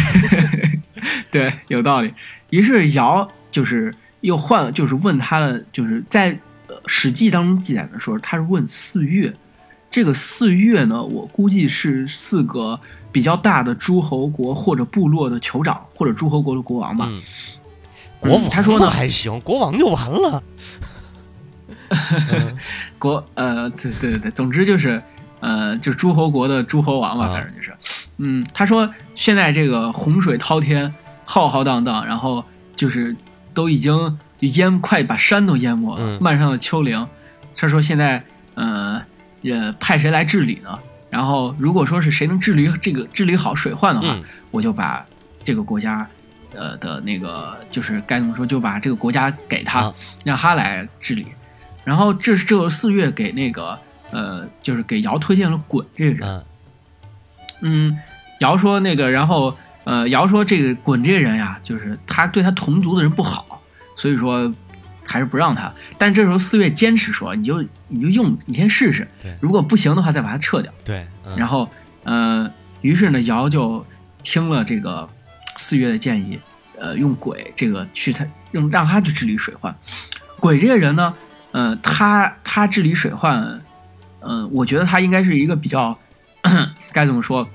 [1.30, 2.12] 对有道理。
[2.50, 9.32] 于是尧就是又换，就是问他的，就是在呃《史记》当中记载的说，他是问四岳。
[9.90, 12.78] 这个四岳呢，我估计是四个
[13.10, 17.06] 比较大的诸侯国或者部落的酋长，或者诸侯国的国王吧。
[17.08, 17.22] 嗯，
[18.20, 20.42] 国王他说呢还行，国王就完了。
[22.30, 22.56] 嗯
[22.98, 25.02] 国呃，对对对对，总之就是
[25.40, 27.74] 呃，就诸侯国的诸侯王吧，啊反正就是，
[28.18, 30.92] 嗯，他说现在这个洪水滔天，
[31.24, 32.44] 浩浩荡荡，然后
[32.76, 33.16] 就是
[33.54, 37.06] 都已经淹快把山都淹没了，嗯漫上了丘陵。
[37.56, 38.22] 他说现在
[38.54, 39.00] 呃，
[39.42, 40.78] 也派谁来治理呢？
[41.10, 45.04] 然后如果说是谁能治理这个治理好水患的话，嗯我就把
[45.42, 46.06] 这个国家。
[46.54, 51.26] 呃的那个就是该怎么说，就把这个国家给他，啊让他来治理。
[51.84, 53.78] 然后这是这个四月给那个
[54.10, 56.26] 呃，就是给尧推荐了鲧这个人。
[56.26, 56.44] 嗯
[57.60, 57.98] 嗯，
[58.40, 63.62] 尧说那个，然后呃，尧说这个鲧这个人呀，就是他对他同族的人不好，
[63.94, 64.52] 所以说
[65.08, 65.72] 还是不让他。
[65.96, 70.70] 但这时候四月坚持说，你就你就用，你先试试对，如果不行的话再把它撤掉。
[70.84, 71.68] 对，嗯然后
[72.04, 72.48] 呃，
[72.82, 73.84] 于是呢，尧就
[74.22, 75.08] 听了这个
[75.56, 76.38] 四月的建议，
[76.78, 79.74] 呃，用鬼这个去他用让他去治理水患。
[80.38, 81.14] 鬼这个人呢，
[81.52, 83.60] 呃，他他治理水患，
[84.20, 85.98] 嗯、我觉得他应该是一个比较
[86.92, 87.48] 该怎么说，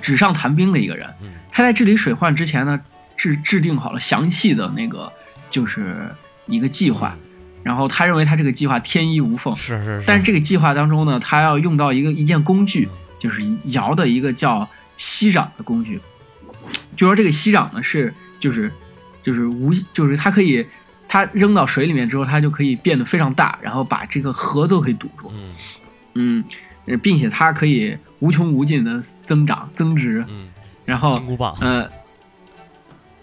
[0.00, 1.06] 纸上谈兵的一个人。
[1.22, 2.80] 嗯他在治理水患之前呢，
[3.16, 5.10] 制制定好了详细的那个
[5.50, 6.08] 就是
[6.48, 7.16] 一个计划，
[7.62, 9.54] 然后他认为他这个计划天衣无缝。
[9.54, 16.00] 是是是，但是这个计划当中呢，他要用到一个一件工具，就是尧的一个叫息壤的工具。
[16.96, 18.70] 就说这个息壤呢是就是
[19.22, 20.66] 就是无就是它可以
[21.06, 25.30] 它扔到水里面之后，它就可以变得非常大，然后把这个河都可以堵住。
[25.32, 25.54] 嗯
[26.14, 26.44] 嗯，
[26.86, 30.24] 呃并且它可以无穷无尽的增长增值。
[30.28, 30.48] 嗯，
[30.84, 31.88] 然后金箍棒，呃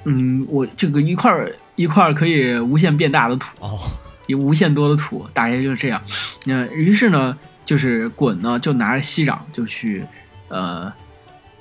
[0.06, 3.56] 嗯，我这个一块儿一块儿可以无限变大的土。
[3.60, 3.80] 哦，
[4.28, 6.02] 有无限多的土，大概就是这样。
[6.46, 10.04] 那、于是呢，就是鲧呢就拿着息壤就去，
[10.48, 10.92] 呃，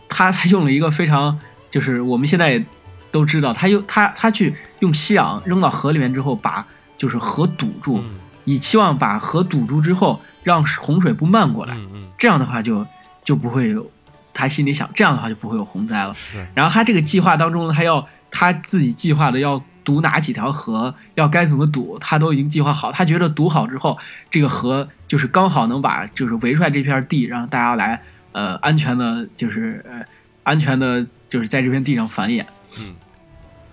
[0.09, 1.39] 他他用了一个非常，
[1.71, 2.65] 就是我们现在也
[3.11, 11.75] 都知道，他用他他去用息壤扔到河里面之后，把就是河堵住，嗯以期望把河堵住之后，让洪水不漫过来。
[11.75, 12.87] 嗯嗯，这样的话就
[13.23, 13.91] 就不会有，
[14.35, 16.15] 他心里想，这样的话就不会有洪灾了。
[16.15, 22.91] 是，然后他这个计划当中，他要他自己计划的要堵哪几条河，要该怎么堵，他都已经计划好。
[22.91, 23.99] 他觉得堵好之后，
[24.31, 30.03] 这个河就是刚好能把就是围出来这片地，让大家来呃安全的，就是呃
[30.43, 32.45] 安全的，就是在这片地上繁衍。
[32.79, 32.95] 嗯，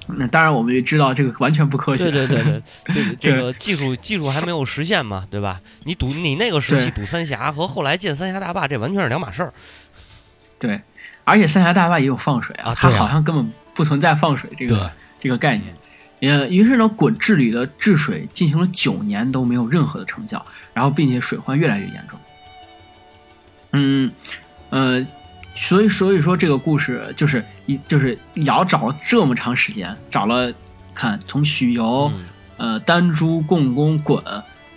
[0.07, 2.11] 那当然我们也知道这个 完全不科学。
[2.11, 2.61] 对对对对，
[2.93, 5.61] 这个这个技术技术还没有实现嘛，对吧？
[5.85, 9.53] 你堵你那个时期堵三峡和后来建三峡大坝，这完全是两码事儿。
[10.59, 10.81] 对
[11.23, 15.73] 而且三峡大坝也有放水啊，它好像根本不存在放水这个这个概念。
[16.21, 22.19] 呃，于是呢，鲧治理的治水进行了九年都没有任何的成效，然后并且水患越来越严重。
[23.71, 24.11] 嗯，
[24.69, 25.05] 呃，
[25.55, 30.53] 所以所以说这个故事就是一就是尧找了这么长时间，找了
[30.93, 32.25] 看从许由、嗯
[32.57, 34.21] 呃丹朱、共工、鲧，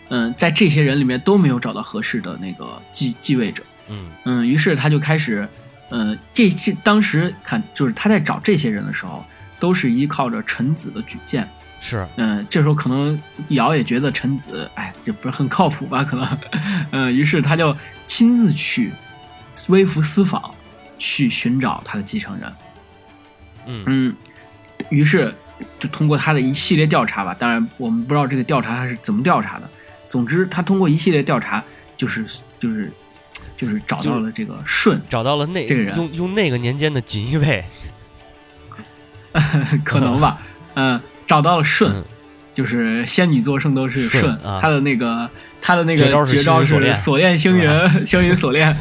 [0.09, 3.63] 嗯、在这些人里面都没有找到合适的那个继继位者。
[3.89, 5.47] 嗯嗯，于是他就开始，
[5.91, 9.23] 呃，这这当时看就是他在找这些人的时候，
[9.65, 11.49] 都是依靠着臣子的举荐。
[11.81, 16.05] 是，嗯，这时候可能尧也觉得臣子，哎，这不是很靠谱吧？
[16.05, 16.39] 可能，
[16.93, 17.75] 嗯，于是他就
[18.07, 18.93] 亲自去
[19.69, 20.55] 微服私访，
[20.99, 22.53] 去寻找他的继承人。
[23.65, 24.17] 嗯嗯，
[24.91, 25.33] 于是
[25.81, 29.71] 就通过他的一系列调查吧，当然我们不知道这个调查他是怎么调查的。
[30.11, 31.65] 总之，他通过一系列调查，
[31.97, 32.27] 就是
[32.61, 32.93] 就是
[33.57, 37.65] 就是找到了这个舜，找到了那这个人用用那个年间的锦衣卫，
[39.85, 40.39] 可能吧，
[40.75, 42.05] 嗯，找到了舜，嗯。
[42.55, 45.29] 就是仙女座圣斗士舜他的那个
[45.61, 46.25] 他的那个绝招
[46.65, 47.37] 是锁链。
[47.37, 47.69] 星云
[48.07, 48.77] 星云锁链，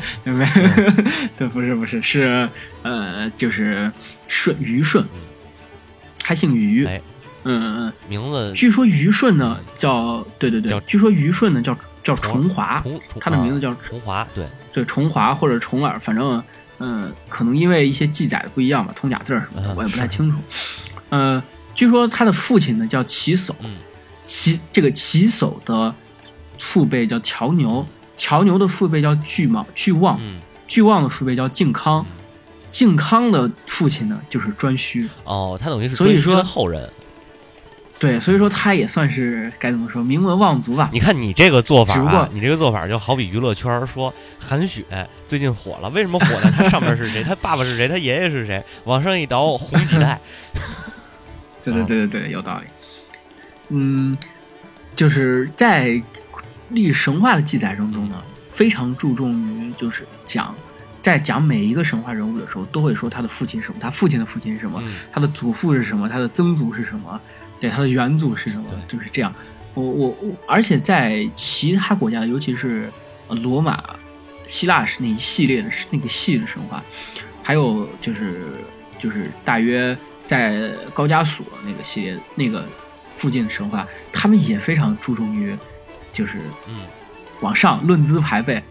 [1.35, 2.47] 对不是不是是
[2.83, 3.91] 呃，就是
[4.27, 5.03] 舜虞舜，
[6.19, 7.01] 他姓虞，哎。
[7.45, 7.93] 嗯嗯嗯。
[8.07, 8.53] 名字。
[8.53, 12.83] 据说虞舜呢叫对对对，据说虞舜呢叫叫重重华，
[13.19, 16.41] 他的名字叫啊重华，对，对重华或者重耳，反正
[16.85, 20.37] 嗯，可能因为一些记载的不一样吧，通假字儿什么的，嗯我也不太清楚。
[21.09, 21.41] 呃，
[21.73, 23.77] 据说他的父亲呢叫齐叟，嗯。
[24.25, 25.93] 齐这个齐叟的
[26.59, 27.85] 父辈叫乔牛，
[28.17, 30.41] 乔牛的父辈叫巨蟒巨望，嗯。
[30.67, 32.05] 巨望的父辈叫靖康，
[32.69, 35.07] 靖康的父亲呢就是颛顼。
[35.23, 36.89] 哦，他等于是所以颛顼的说后人。
[38.03, 40.89] 对，所以说他也算是该怎么说名门望族吧。
[40.91, 44.83] 你看你这个做法、只不过啊，你这个做法就好比娱乐圈说韩雪
[45.25, 46.53] 最近火了，为什么火呢？
[46.53, 47.23] 他上面是谁？
[47.23, 47.87] 他爸爸是谁？
[47.87, 48.61] 他爷爷是谁？
[48.83, 50.19] 往上一倒，红几代。
[51.63, 52.65] 对对对对对，有道理。
[53.69, 54.17] 嗯，
[54.97, 56.03] 就是在
[56.67, 60.53] 历史神话的记载当中呢，非常注重于就是讲，
[60.99, 67.19] 在讲每一个神话人物的时候，都会说他的父亲是什么，他父亲的父亲是什么，嗯他的祖父是什么，他的曾祖是什么，
[67.63, 69.33] 对，它的元祖是什么，就是这样。
[69.73, 72.91] 我我我，而且在其他国家，尤其是
[73.29, 73.81] 呃罗马、
[74.45, 76.83] 希腊是那一系列的那个系的神话，
[77.41, 78.55] 还有就是
[78.99, 82.65] 就是大约在高加索那个系列那个
[83.15, 85.55] 附近的神话，他们也非常注重于
[86.11, 86.81] 就是嗯
[87.39, 88.61] 往上论资排辈。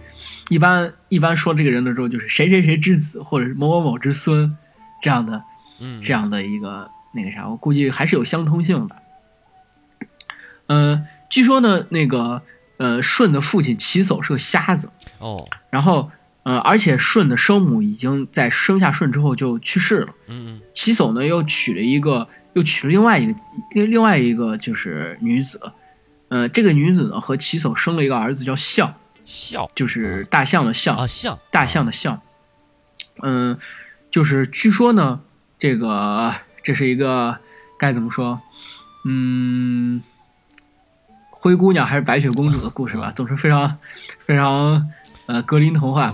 [0.51, 4.55] 一般一般说这个人的时候，就是谁谁谁之子，或者是某某某之孙，
[5.01, 5.43] 这样的
[5.79, 8.97] 嗯，这样的一个那个啥，我估计还是有相通性的。
[10.67, 12.43] 呃，据说呢，那个
[12.79, 16.11] 呃舜的父亲齐叟是个瞎子，哦，然后
[16.45, 20.15] 呃，而且舜的生母已经在生下舜之后就去世了。
[20.29, 23.39] 嗯齐叟呢又娶了一个，又娶了另外一个
[23.73, 25.61] 另另外一个就是女子，
[26.29, 28.95] 呃，这个女子呢和齐叟生了一个儿子叫象，
[29.25, 32.21] 象就是大象的象，啊象大象的象。
[33.23, 33.59] 嗯，
[34.11, 35.21] 就是据说呢，
[35.59, 37.39] 这个这是一个
[37.79, 38.41] 该怎么说？
[39.05, 40.03] 嗯，
[41.31, 43.79] 灰姑娘还是白雪公主的故事吧，总是非常
[44.27, 44.89] 非常
[45.27, 46.13] 呃格林童话，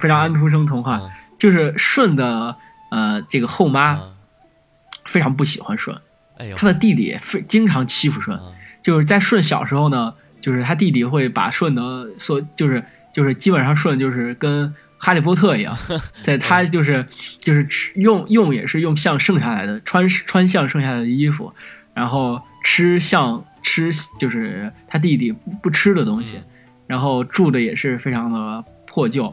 [0.00, 0.98] 非常安徒生童话。
[0.98, 1.10] 嗯
[1.40, 2.54] 就是舜的
[2.90, 4.12] 呃这个后妈嗯
[5.06, 5.98] 非常不喜欢舜，
[6.54, 15.74] 他的弟弟非经常欺负舜，嗯就是在舜小时候呢，就是他弟弟会把舜的所就是就是基本上舜就是跟哈利波特一样，
[16.22, 17.04] 在他就是
[17.40, 21.52] 就是吃用用也是用象剩下来的穿穿象剩下来的衣服，
[21.94, 26.44] 然后吃象吃就是他弟弟不不吃的东西，嗯
[26.86, 29.32] 然后住的也是非常的破旧。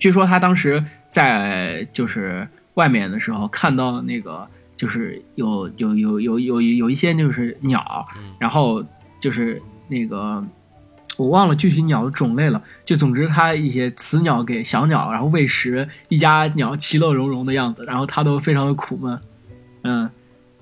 [0.00, 8.82] 据说他当时在就是外面的时候看到那个就是有有有有有有一些就是鸟，嗯然后
[9.20, 10.42] 就是那个
[11.18, 19.20] 我忘了具体鸟的种类了，就总之它一些雌鸟给小鸟，然后喂食，一家鸟其乐融融的样子，然后它都非常的苦闷，
[19.82, 20.08] 嗯，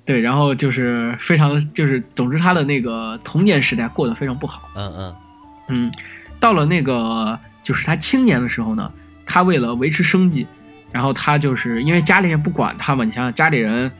[0.04, 4.62] 对，然后就是非常就是总之他的那个童年时代过得非常不好。
[4.74, 5.14] 嗯嗯
[5.68, 5.92] 嗯，
[6.40, 8.90] 到了那个就是他青年的时候呢，
[9.26, 10.46] 他为了维持生计，
[10.90, 13.92] 然后他就是因为家里人不管他嘛，你想想家里人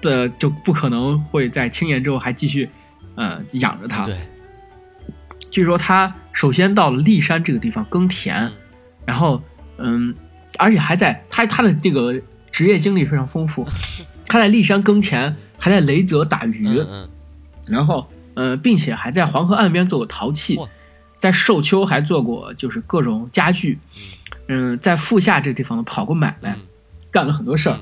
[0.00, 2.66] 的就不可能会在青年之后还继续
[3.16, 4.04] 呃养着他。
[4.04, 4.16] 对，
[5.50, 8.52] 据说他首先到了骊山这个地方耕田，嗯。
[9.04, 9.42] 然后
[9.78, 10.14] 嗯，
[10.58, 12.20] 而且还在他他的这个
[12.50, 13.66] 职业经历非常丰富，
[14.26, 16.66] 他在骊山耕田，还在雷泽打鱼。
[16.68, 17.08] 嗯嗯。
[17.66, 20.58] 然后呃，并且还在黄河岸边做过陶器，
[21.18, 23.78] 在寿丘还做过就是各种家具，
[24.48, 26.62] 嗯，在富夏这个地方呢跑过买卖，嗯。
[27.10, 27.78] 干了很多事儿。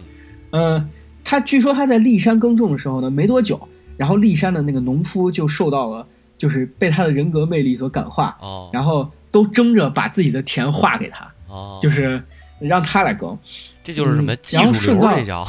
[0.53, 0.89] 嗯，
[1.25, 6.07] 他据说他在骊山耕种的时候呢，没多久，然后骊山的那个农夫就受到了，
[6.37, 12.23] 就是被他的人格魅力所感化，哦，然后都争着把自己的田划给他，哦，就是
[12.59, 13.37] 让他来耕。
[13.83, 15.47] 这就是什么然后术顺道流这叫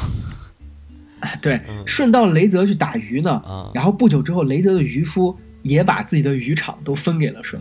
[1.41, 7.59] 对，嗯顺道雷泽去打鱼呢，啊，然后不久之后，雷泽的渔夫也把自己的渔场都分给了舜。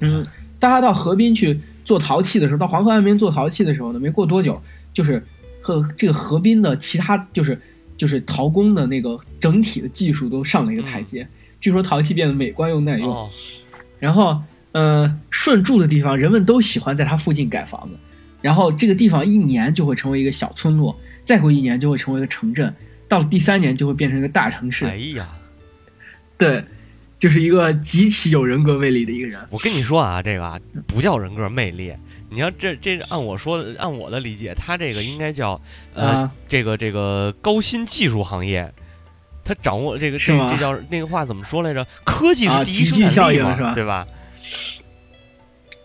[0.00, 0.24] 嗯，
[0.58, 4.60] 当他到河滨去做陶器的时候，到黄河岸边做陶器的时候呢，没过多久，
[4.92, 5.22] 就是
[5.60, 7.60] 和这个河滨的其他就是
[7.96, 11.26] 就是陶工的那个整体的技术都上了一个台阶。
[11.62, 13.08] 据说陶器变得美观又耐用。
[13.08, 13.30] 哦，
[13.98, 14.38] 然后，
[14.72, 17.96] 呃，舜住的地方，人们都喜欢在它附近盖房子。
[18.42, 22.74] 然后这个地方一年就会成为一个小村落，再过一年就会成为一个城镇，
[23.08, 24.84] 到了第三年就会变成一个大城市。
[24.84, 25.28] 哎呀，
[26.36, 26.64] 对，
[27.16, 29.38] 就是一个极其有人格魅力的一个人。
[29.48, 30.58] 我跟你说啊，这个啊
[30.88, 31.94] 不叫人格魅力，
[32.28, 35.60] 你要这这按我说的，按我的理解，他这个应该叫
[35.94, 38.74] 呃、啊这个这个高新技术行业。
[39.44, 41.86] 他掌握这个这这叫那个话怎么说来着？
[42.04, 44.06] 科技啊是第一生产力嘛，效应是吧对吧？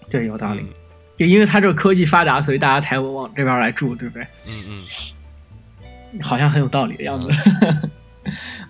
[0.09, 0.59] 对，有道理。
[0.59, 0.69] 嗯
[1.17, 4.27] 就因为他这个科技发达，所以大家才会往这边来住，对不对？
[4.45, 7.27] 嗯嗯好像很有道理的样子。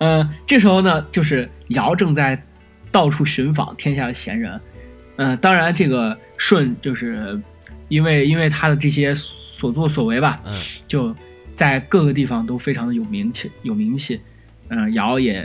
[0.00, 2.42] 嗯、 这时候呢，就是尧正在
[2.90, 4.58] 到处寻访天下的贤人。
[5.16, 7.38] 嗯、当然，这个舜就是
[7.88, 11.14] 因为因为他的这些所作所为吧，嗯就
[11.54, 14.18] 在各个地方都非常的有名气，有名气。
[14.68, 15.44] 嗯、尧也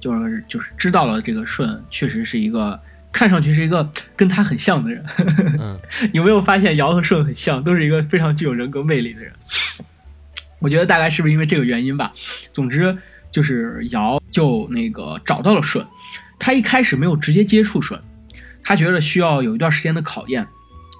[0.00, 2.78] 就是就是知道了这个舜确实是一个
[3.12, 5.04] 看上去是一个跟他很像的人。
[5.60, 5.78] 嗯
[6.12, 9.32] 有没有发现尧和舜很像，都是一个非常具有人格魅力的人？
[10.58, 12.12] 我觉得大概是不是因为这个原因吧。
[12.52, 12.96] 总之
[13.30, 15.84] 就是尧就那个找到了舜，
[16.38, 17.98] 他一开始没有直接接触舜，
[18.62, 20.46] 他觉得需要有一段时间的考验，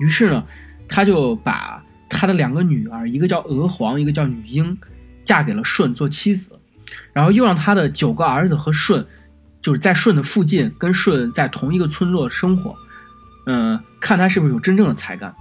[0.01, 0.45] 于是呢，
[0.89, 4.77] 他就把他的两个女儿，一个叫娥皇，一个叫女英，
[5.25, 6.51] 嫁给了舜做妻子，
[7.13, 9.05] 然后又让他的九个儿子和舜，
[9.61, 12.75] 就是在舜的附近跟舜在同一个村落生活。
[13.47, 15.35] 嗯，看他是不是有真正的才干。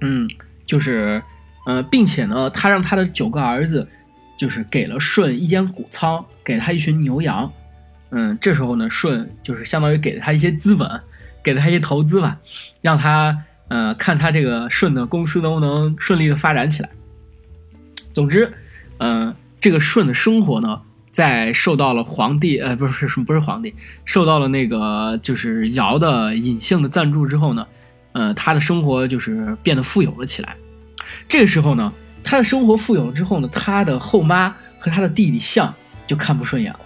[0.00, 0.28] 嗯，
[0.66, 1.22] 就是，
[1.66, 3.88] 呃，并且呢，他让他的九个儿子，
[4.38, 7.50] 就是给了舜一间谷仓，给他一群牛羊。
[8.10, 10.88] 嗯，这时候呢，舜就是相当于给了他一些资本，
[11.42, 12.38] 给了他一些投资吧，
[12.80, 13.36] 让他
[13.68, 16.88] 呃看他这个舜的公司能不能顺利的发展起来。
[18.14, 18.52] 总之，
[18.98, 20.80] 嗯、这个舜的生活呢，
[21.10, 27.66] 在受到了皇帝呃不是不是皇帝，受到了那个就是尧的隐性的赞助之后呢，
[28.12, 30.56] 呃，他的生活就是变得富有了起来。
[31.26, 31.92] 这个时候呢，
[32.22, 35.74] 他的生活富有了之后呢，他的后妈和他的弟弟象
[36.06, 36.80] 就看不顺眼了。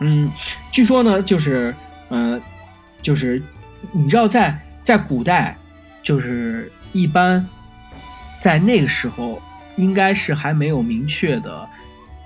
[0.00, 0.30] 嗯，
[0.72, 1.74] 据说呢，就是
[2.08, 2.40] 呃，
[3.02, 3.42] 就是
[3.92, 5.56] 你知道在在古代，
[6.02, 7.46] 就是一般
[8.40, 9.40] 在那个时候，
[9.76, 11.68] 应该是还没有明确的。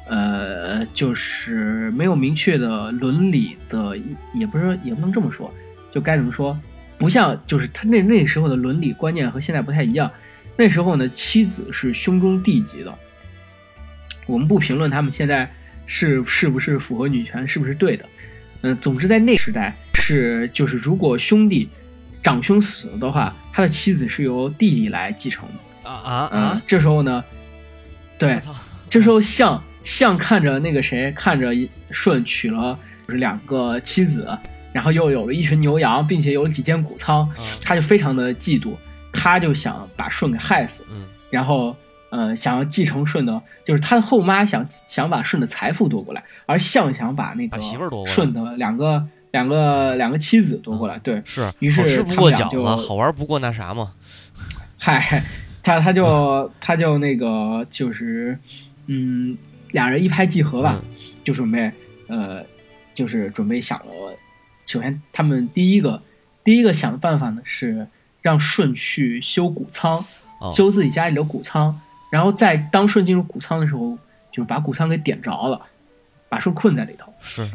[0.09, 3.97] 呃，就是没有明确的伦理的，
[4.35, 5.53] 也不是也不能这么说，
[5.93, 6.59] 就该怎么说？
[6.99, 10.11] 不像就是他那那时候的伦理观念和现在不太一样。
[10.57, 12.93] 那时候呢，妻子是兄中弟级的。
[14.27, 15.49] 我们不评论他们现在
[15.87, 18.05] 是是不是符合女权，是不是对的。
[18.63, 21.69] 嗯、总之在那时代是就是如果兄弟
[22.21, 25.89] 长兄死了的话，他的妻子是由弟弟来继承的。
[25.89, 26.63] 啊啊嗯、啊！
[26.67, 27.25] 这时候呢，
[28.21, 28.41] 对
[28.89, 31.53] 这时候象象看着那个谁，看着
[31.91, 34.29] 舜娶了就是两个妻子，
[34.73, 38.75] 然后又有了一群牛羊，并且有了几间谷仓，嗯他就非常的嫉妒，
[39.13, 41.75] 他就想把舜给害死，嗯然后
[42.11, 53.93] 呃想要继承舜的，就是他的后妈想想把舜的财富夺过来，而象想把那个媳妇儿夺过来舜的两个两个两个妻子夺过来，对，是，于是好吃不他们俩就过饺子，好玩不过那啥嘛。
[54.77, 55.23] 嗨，
[55.63, 58.39] 他他就他就那个就是，
[58.87, 59.37] 嗯，
[59.73, 60.91] 俩人一拍即合吧，嗯
[61.23, 61.71] 就准备
[62.09, 62.45] 呃，
[62.95, 64.17] 就是准备想了，
[64.67, 66.03] 首先他们第一个
[66.43, 67.87] 第一个想的办法呢是
[68.23, 70.05] 让舜去修谷仓，
[70.41, 71.79] 哦修自己家里的谷仓，
[72.11, 73.99] 然后在当舜进入谷仓的时候，
[74.33, 75.61] 就把谷仓给点着了，
[76.29, 77.13] 把舜困在里头。
[77.21, 77.51] 是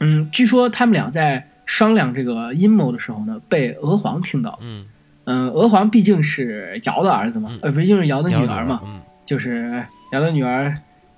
[0.00, 4.58] 嗯，据说他们俩在商量这个阴谋的时候呢，被娥皇听到了。
[4.60, 4.86] 嗯，
[5.30, 7.58] 嗯，娥皇毕竟是尧的儿子嘛，嗯。
[7.64, 10.74] 呃，毕竟是尧的女儿嘛，嗯，就是尧的女儿，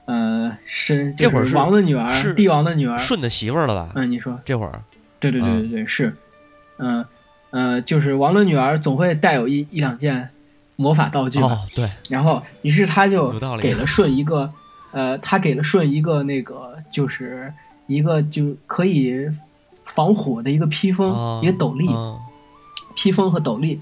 [0.07, 2.99] 呃，是这会儿是王的女儿，是帝王的女儿。
[2.99, 3.93] 舜的媳妇儿了吧？
[3.95, 4.83] 嗯，你说，这会儿。
[5.21, 5.63] 对对对嗯。
[5.63, 6.13] 对对，是，
[6.79, 7.05] 嗯
[7.51, 10.29] 呃，就是王的女儿总会带有一一两件
[10.75, 11.39] 魔法道具
[11.77, 14.53] 对，然后于是他就给了舜一个，
[14.91, 17.53] 呃，他给了舜一个那个就是
[17.87, 19.29] 一个就可以
[19.85, 22.19] 防火的一个披风，哦一个斗笠，嗯。
[22.97, 23.81] 披风和斗笠，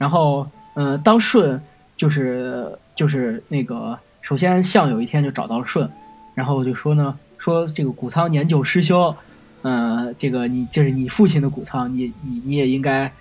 [0.00, 0.46] 然后，
[0.76, 1.60] 嗯、当舜
[1.94, 5.86] 就是就是那个，首先象有一天就找到了舜，
[6.34, 9.14] 然后就说呢，说这个谷仓年久失修，
[9.60, 13.12] 呃，这个你这是你父亲的谷仓，你你你也应该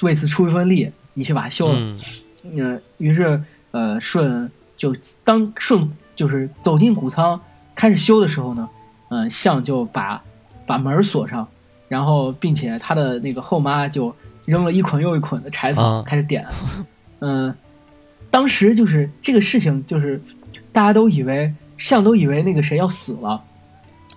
[0.00, 1.74] 为此出一份力，你去把它修了。
[1.76, 2.00] 嗯
[2.52, 3.38] 嗯、于是
[3.72, 7.38] 呃，舜就当舜就是走进谷仓
[7.74, 8.66] 开始修的时候呢，
[9.10, 10.24] 嗯、象就把
[10.64, 11.46] 把门锁上，
[11.88, 16.46] 然后并且他的那个后妈就扔了一捆又一捆的柴草、啊开始点，
[17.20, 17.54] 嗯、
[18.30, 20.20] 当时就是这个事情就是
[20.72, 23.42] 大家都以为象都以为那个谁要死了，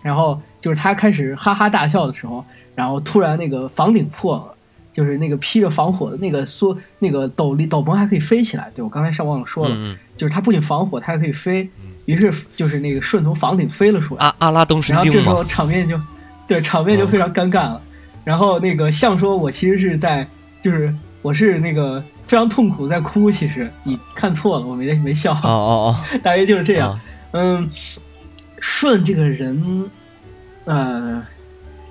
[0.02, 4.54] 然后就是他开始哈哈大笑的时候，然后突然那个房顶破了，
[4.94, 8.72] 就是那个披着防火的那个缩那个斗笠斗篷还可以飞起来。
[8.76, 11.92] 对我刚才上忘了说了，嗯就是它不仅防火，它还可以飞嗯。
[12.06, 14.24] 于是就是那个顺从房顶飞了出来。
[14.24, 16.00] 阿阿拉东神钉然后这时候，场面就，
[16.48, 17.82] 对场面就非常尴尬了。
[18.26, 20.28] 然后那个象说：“我其实是在，
[20.62, 26.92] 就是我是那个非常痛苦在哭，其实你看错了，我没没笑，哦哦哦 大约就是这哦，样。
[26.92, 27.02] 啊
[27.32, 27.70] 嗯，
[28.62, 29.90] 舜这个人，
[30.64, 31.26] 呃，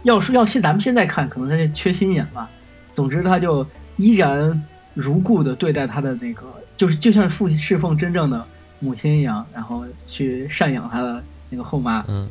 [0.03, 2.51] 要说要现咱们现在看，可能他就缺心眼吧。
[2.93, 3.65] 总之，他就
[3.97, 4.63] 依然
[4.93, 8.45] 如故的对待他的那个，就是就像父亲侍奉真正的
[8.81, 12.05] 母亲一样，然后去赡养他的那个后妈。
[12.09, 12.29] 嗯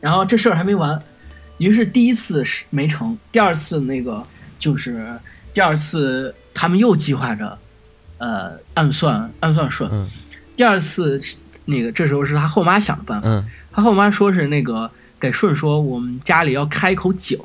[0.00, 1.00] 然后这事儿还没完，
[1.58, 4.24] 于是第一次是没成，第二次那个
[4.58, 5.18] 就是
[5.54, 7.58] 第二次他们又计划着，
[8.18, 9.88] 呃，暗算暗算舜。
[9.92, 10.08] 嗯
[10.54, 11.20] 第二次
[11.64, 17.38] 那个这时候是他后妈想的办法，嗯他后妈说是那个给舜说我们家里要开一口井，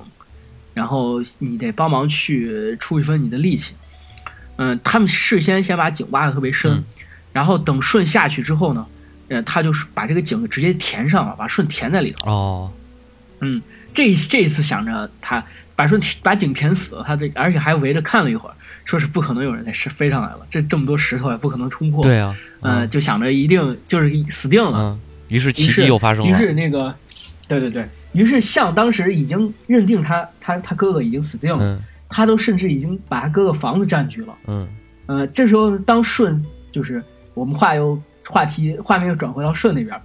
[0.74, 3.74] 然后你得帮忙去出一分你的力气。
[4.58, 6.84] 嗯，他们事先先把井挖的特别深，嗯
[7.32, 8.86] 然后等舜下去之后呢，
[9.30, 12.30] 呃，他就是把这个井直接填上了，把舜填在里头。
[12.30, 12.72] 哦
[13.40, 13.62] 嗯，
[13.98, 15.44] 这这一次想着他
[15.76, 18.54] 把舜把井填死了，他这而且还围着看了一会儿，
[18.86, 24.78] 说是不可能有人再飞飞上来了，这这么多石头也不可能冲破。，对啊，呃，就想着一定就是死定了。
[24.78, 26.94] 嗯，于是奇迹又发生了于了，是那个，
[27.48, 34.36] 对对对，于是象当时已经认定他他他哥哥已经死定了，嗯他都甚至已经把他哥哥房子占据了。
[34.46, 34.68] 嗯
[35.08, 40.00] 呃，这时候呢当舜就是我们话又话题画面又转回到舜那边，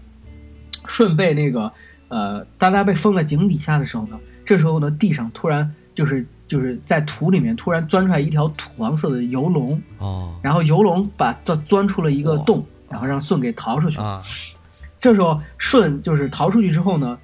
[0.88, 1.70] 舜被那个
[2.12, 13.98] 呃，当他被封在井底下的时候呢，这时候呢地上突然就是就是在土里面突然钻出来一条土黄色的游龙，哦然后游龙把钻钻出了一个洞，然后让舜给逃出去
[15.00, 17.18] 这时候舜就是逃出去之后呢，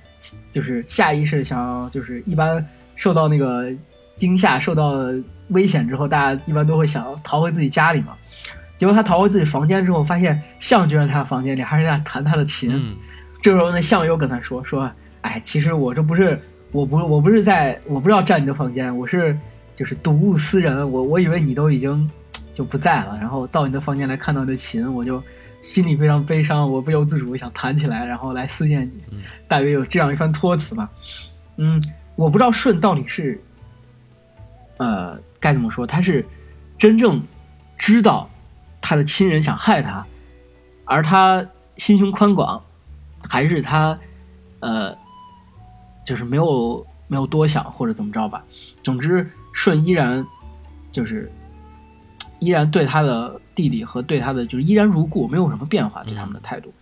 [0.52, 2.66] 就是下意识想要就是一般
[2.96, 3.70] 受到那个
[4.16, 4.94] 惊吓、受到
[5.48, 8.16] 危险之后，大家一般都会想要逃回自己家里嘛。
[8.78, 12.70] 结果他逃回自己房间之后，发现象居然在他房间里，还是在弹他的琴。
[12.72, 12.96] 嗯
[13.40, 16.40] 这时候呢，象又跟他说说，哎，其实我这不是，
[16.72, 19.38] 我不我不是在，我不知道占你的房间，我是
[19.74, 22.10] 就是睹物思人，我我以为你都已经
[22.54, 25.22] 就不在了，然后到你的房间来看到你的琴，我就
[25.62, 30.88] 心里非常悲伤，我不由自主想弹起来，然后来思念你嗯，大约有这样一番托词吧。
[31.56, 31.82] 嗯，
[32.16, 33.40] 我不知道舜到底是，
[34.78, 36.24] 呃，该怎么说，他是
[36.76, 37.22] 真正
[37.76, 38.28] 知道
[38.80, 40.04] 他的亲人想害他，
[40.84, 41.44] 而他
[41.76, 42.62] 心胸宽广，
[43.28, 43.96] 还是他，
[44.60, 44.96] 呃，
[46.04, 48.42] 就是没有没有多想或者怎么着吧。
[48.82, 50.24] 总之，舜依然
[50.90, 51.30] 就是
[52.38, 56.72] 依然对他的弟弟和对他的就是依然如故，没有什么变化对他们的态度。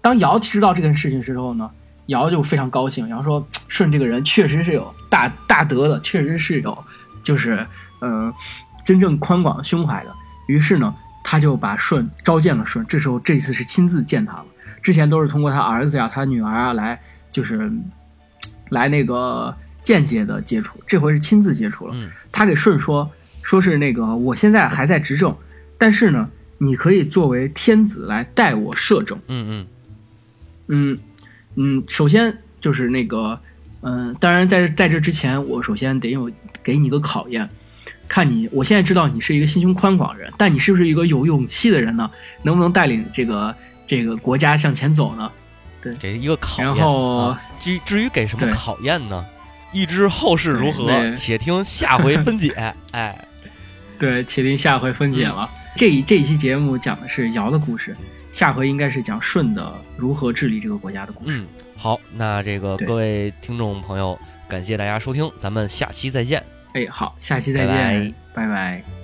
[0.00, 1.70] 当尧知道这件事情之后呢，
[2.06, 6.76] 尧就非常高兴，尧说舜这个人确实是有大大德的，确实是有
[7.22, 7.66] 就是
[8.00, 8.32] 呃
[8.84, 10.12] 真正宽广的胸怀的。
[10.46, 14.44] 于是呢，他就把舜召见了舜，这时候这次是亲自见他了。
[14.84, 17.00] 之前都是通过他儿子呀、他女儿啊来，
[17.32, 17.72] 就是
[18.68, 21.94] 来那个间接的接触，这回是亲自接触了。
[21.96, 23.10] 嗯他给舜说，
[23.42, 25.34] 说是那个我现在还在执政，
[25.78, 26.28] 但是呢，
[26.58, 29.16] 你可以作为天子来代我摄政。
[29.28, 29.66] 嗯嗯
[30.66, 30.98] 嗯
[31.54, 33.40] 嗯，首先就是那个，
[33.82, 36.30] 嗯、当然在在这之前，我首先得有
[36.62, 37.48] 给你一个考验，
[38.08, 42.10] 看你，我现在知道你是一个心胸宽广的人，但你是不是一个有勇气的人呢？
[42.42, 43.54] 能不能带领这个
[43.86, 45.30] 这个国家向前走呢？
[45.82, 46.66] 对给一个考验。
[46.66, 49.24] 然后啊至至于给什么考验呢？
[49.72, 52.54] 欲知后事如何，且听下回分解。
[52.92, 53.26] 哎，
[53.98, 55.50] 对，且听下回分解了。
[55.76, 57.96] 这一这一期节目讲的是尧的故事，
[58.30, 61.38] 下回应该是讲舜的如何治理这个国家的故事。
[61.38, 64.16] 嗯，好，那这个各位听众朋友，
[64.48, 66.40] 感谢大家收听，咱们下期再见。
[66.74, 69.03] 哎，好，下期再拜拜见，拜拜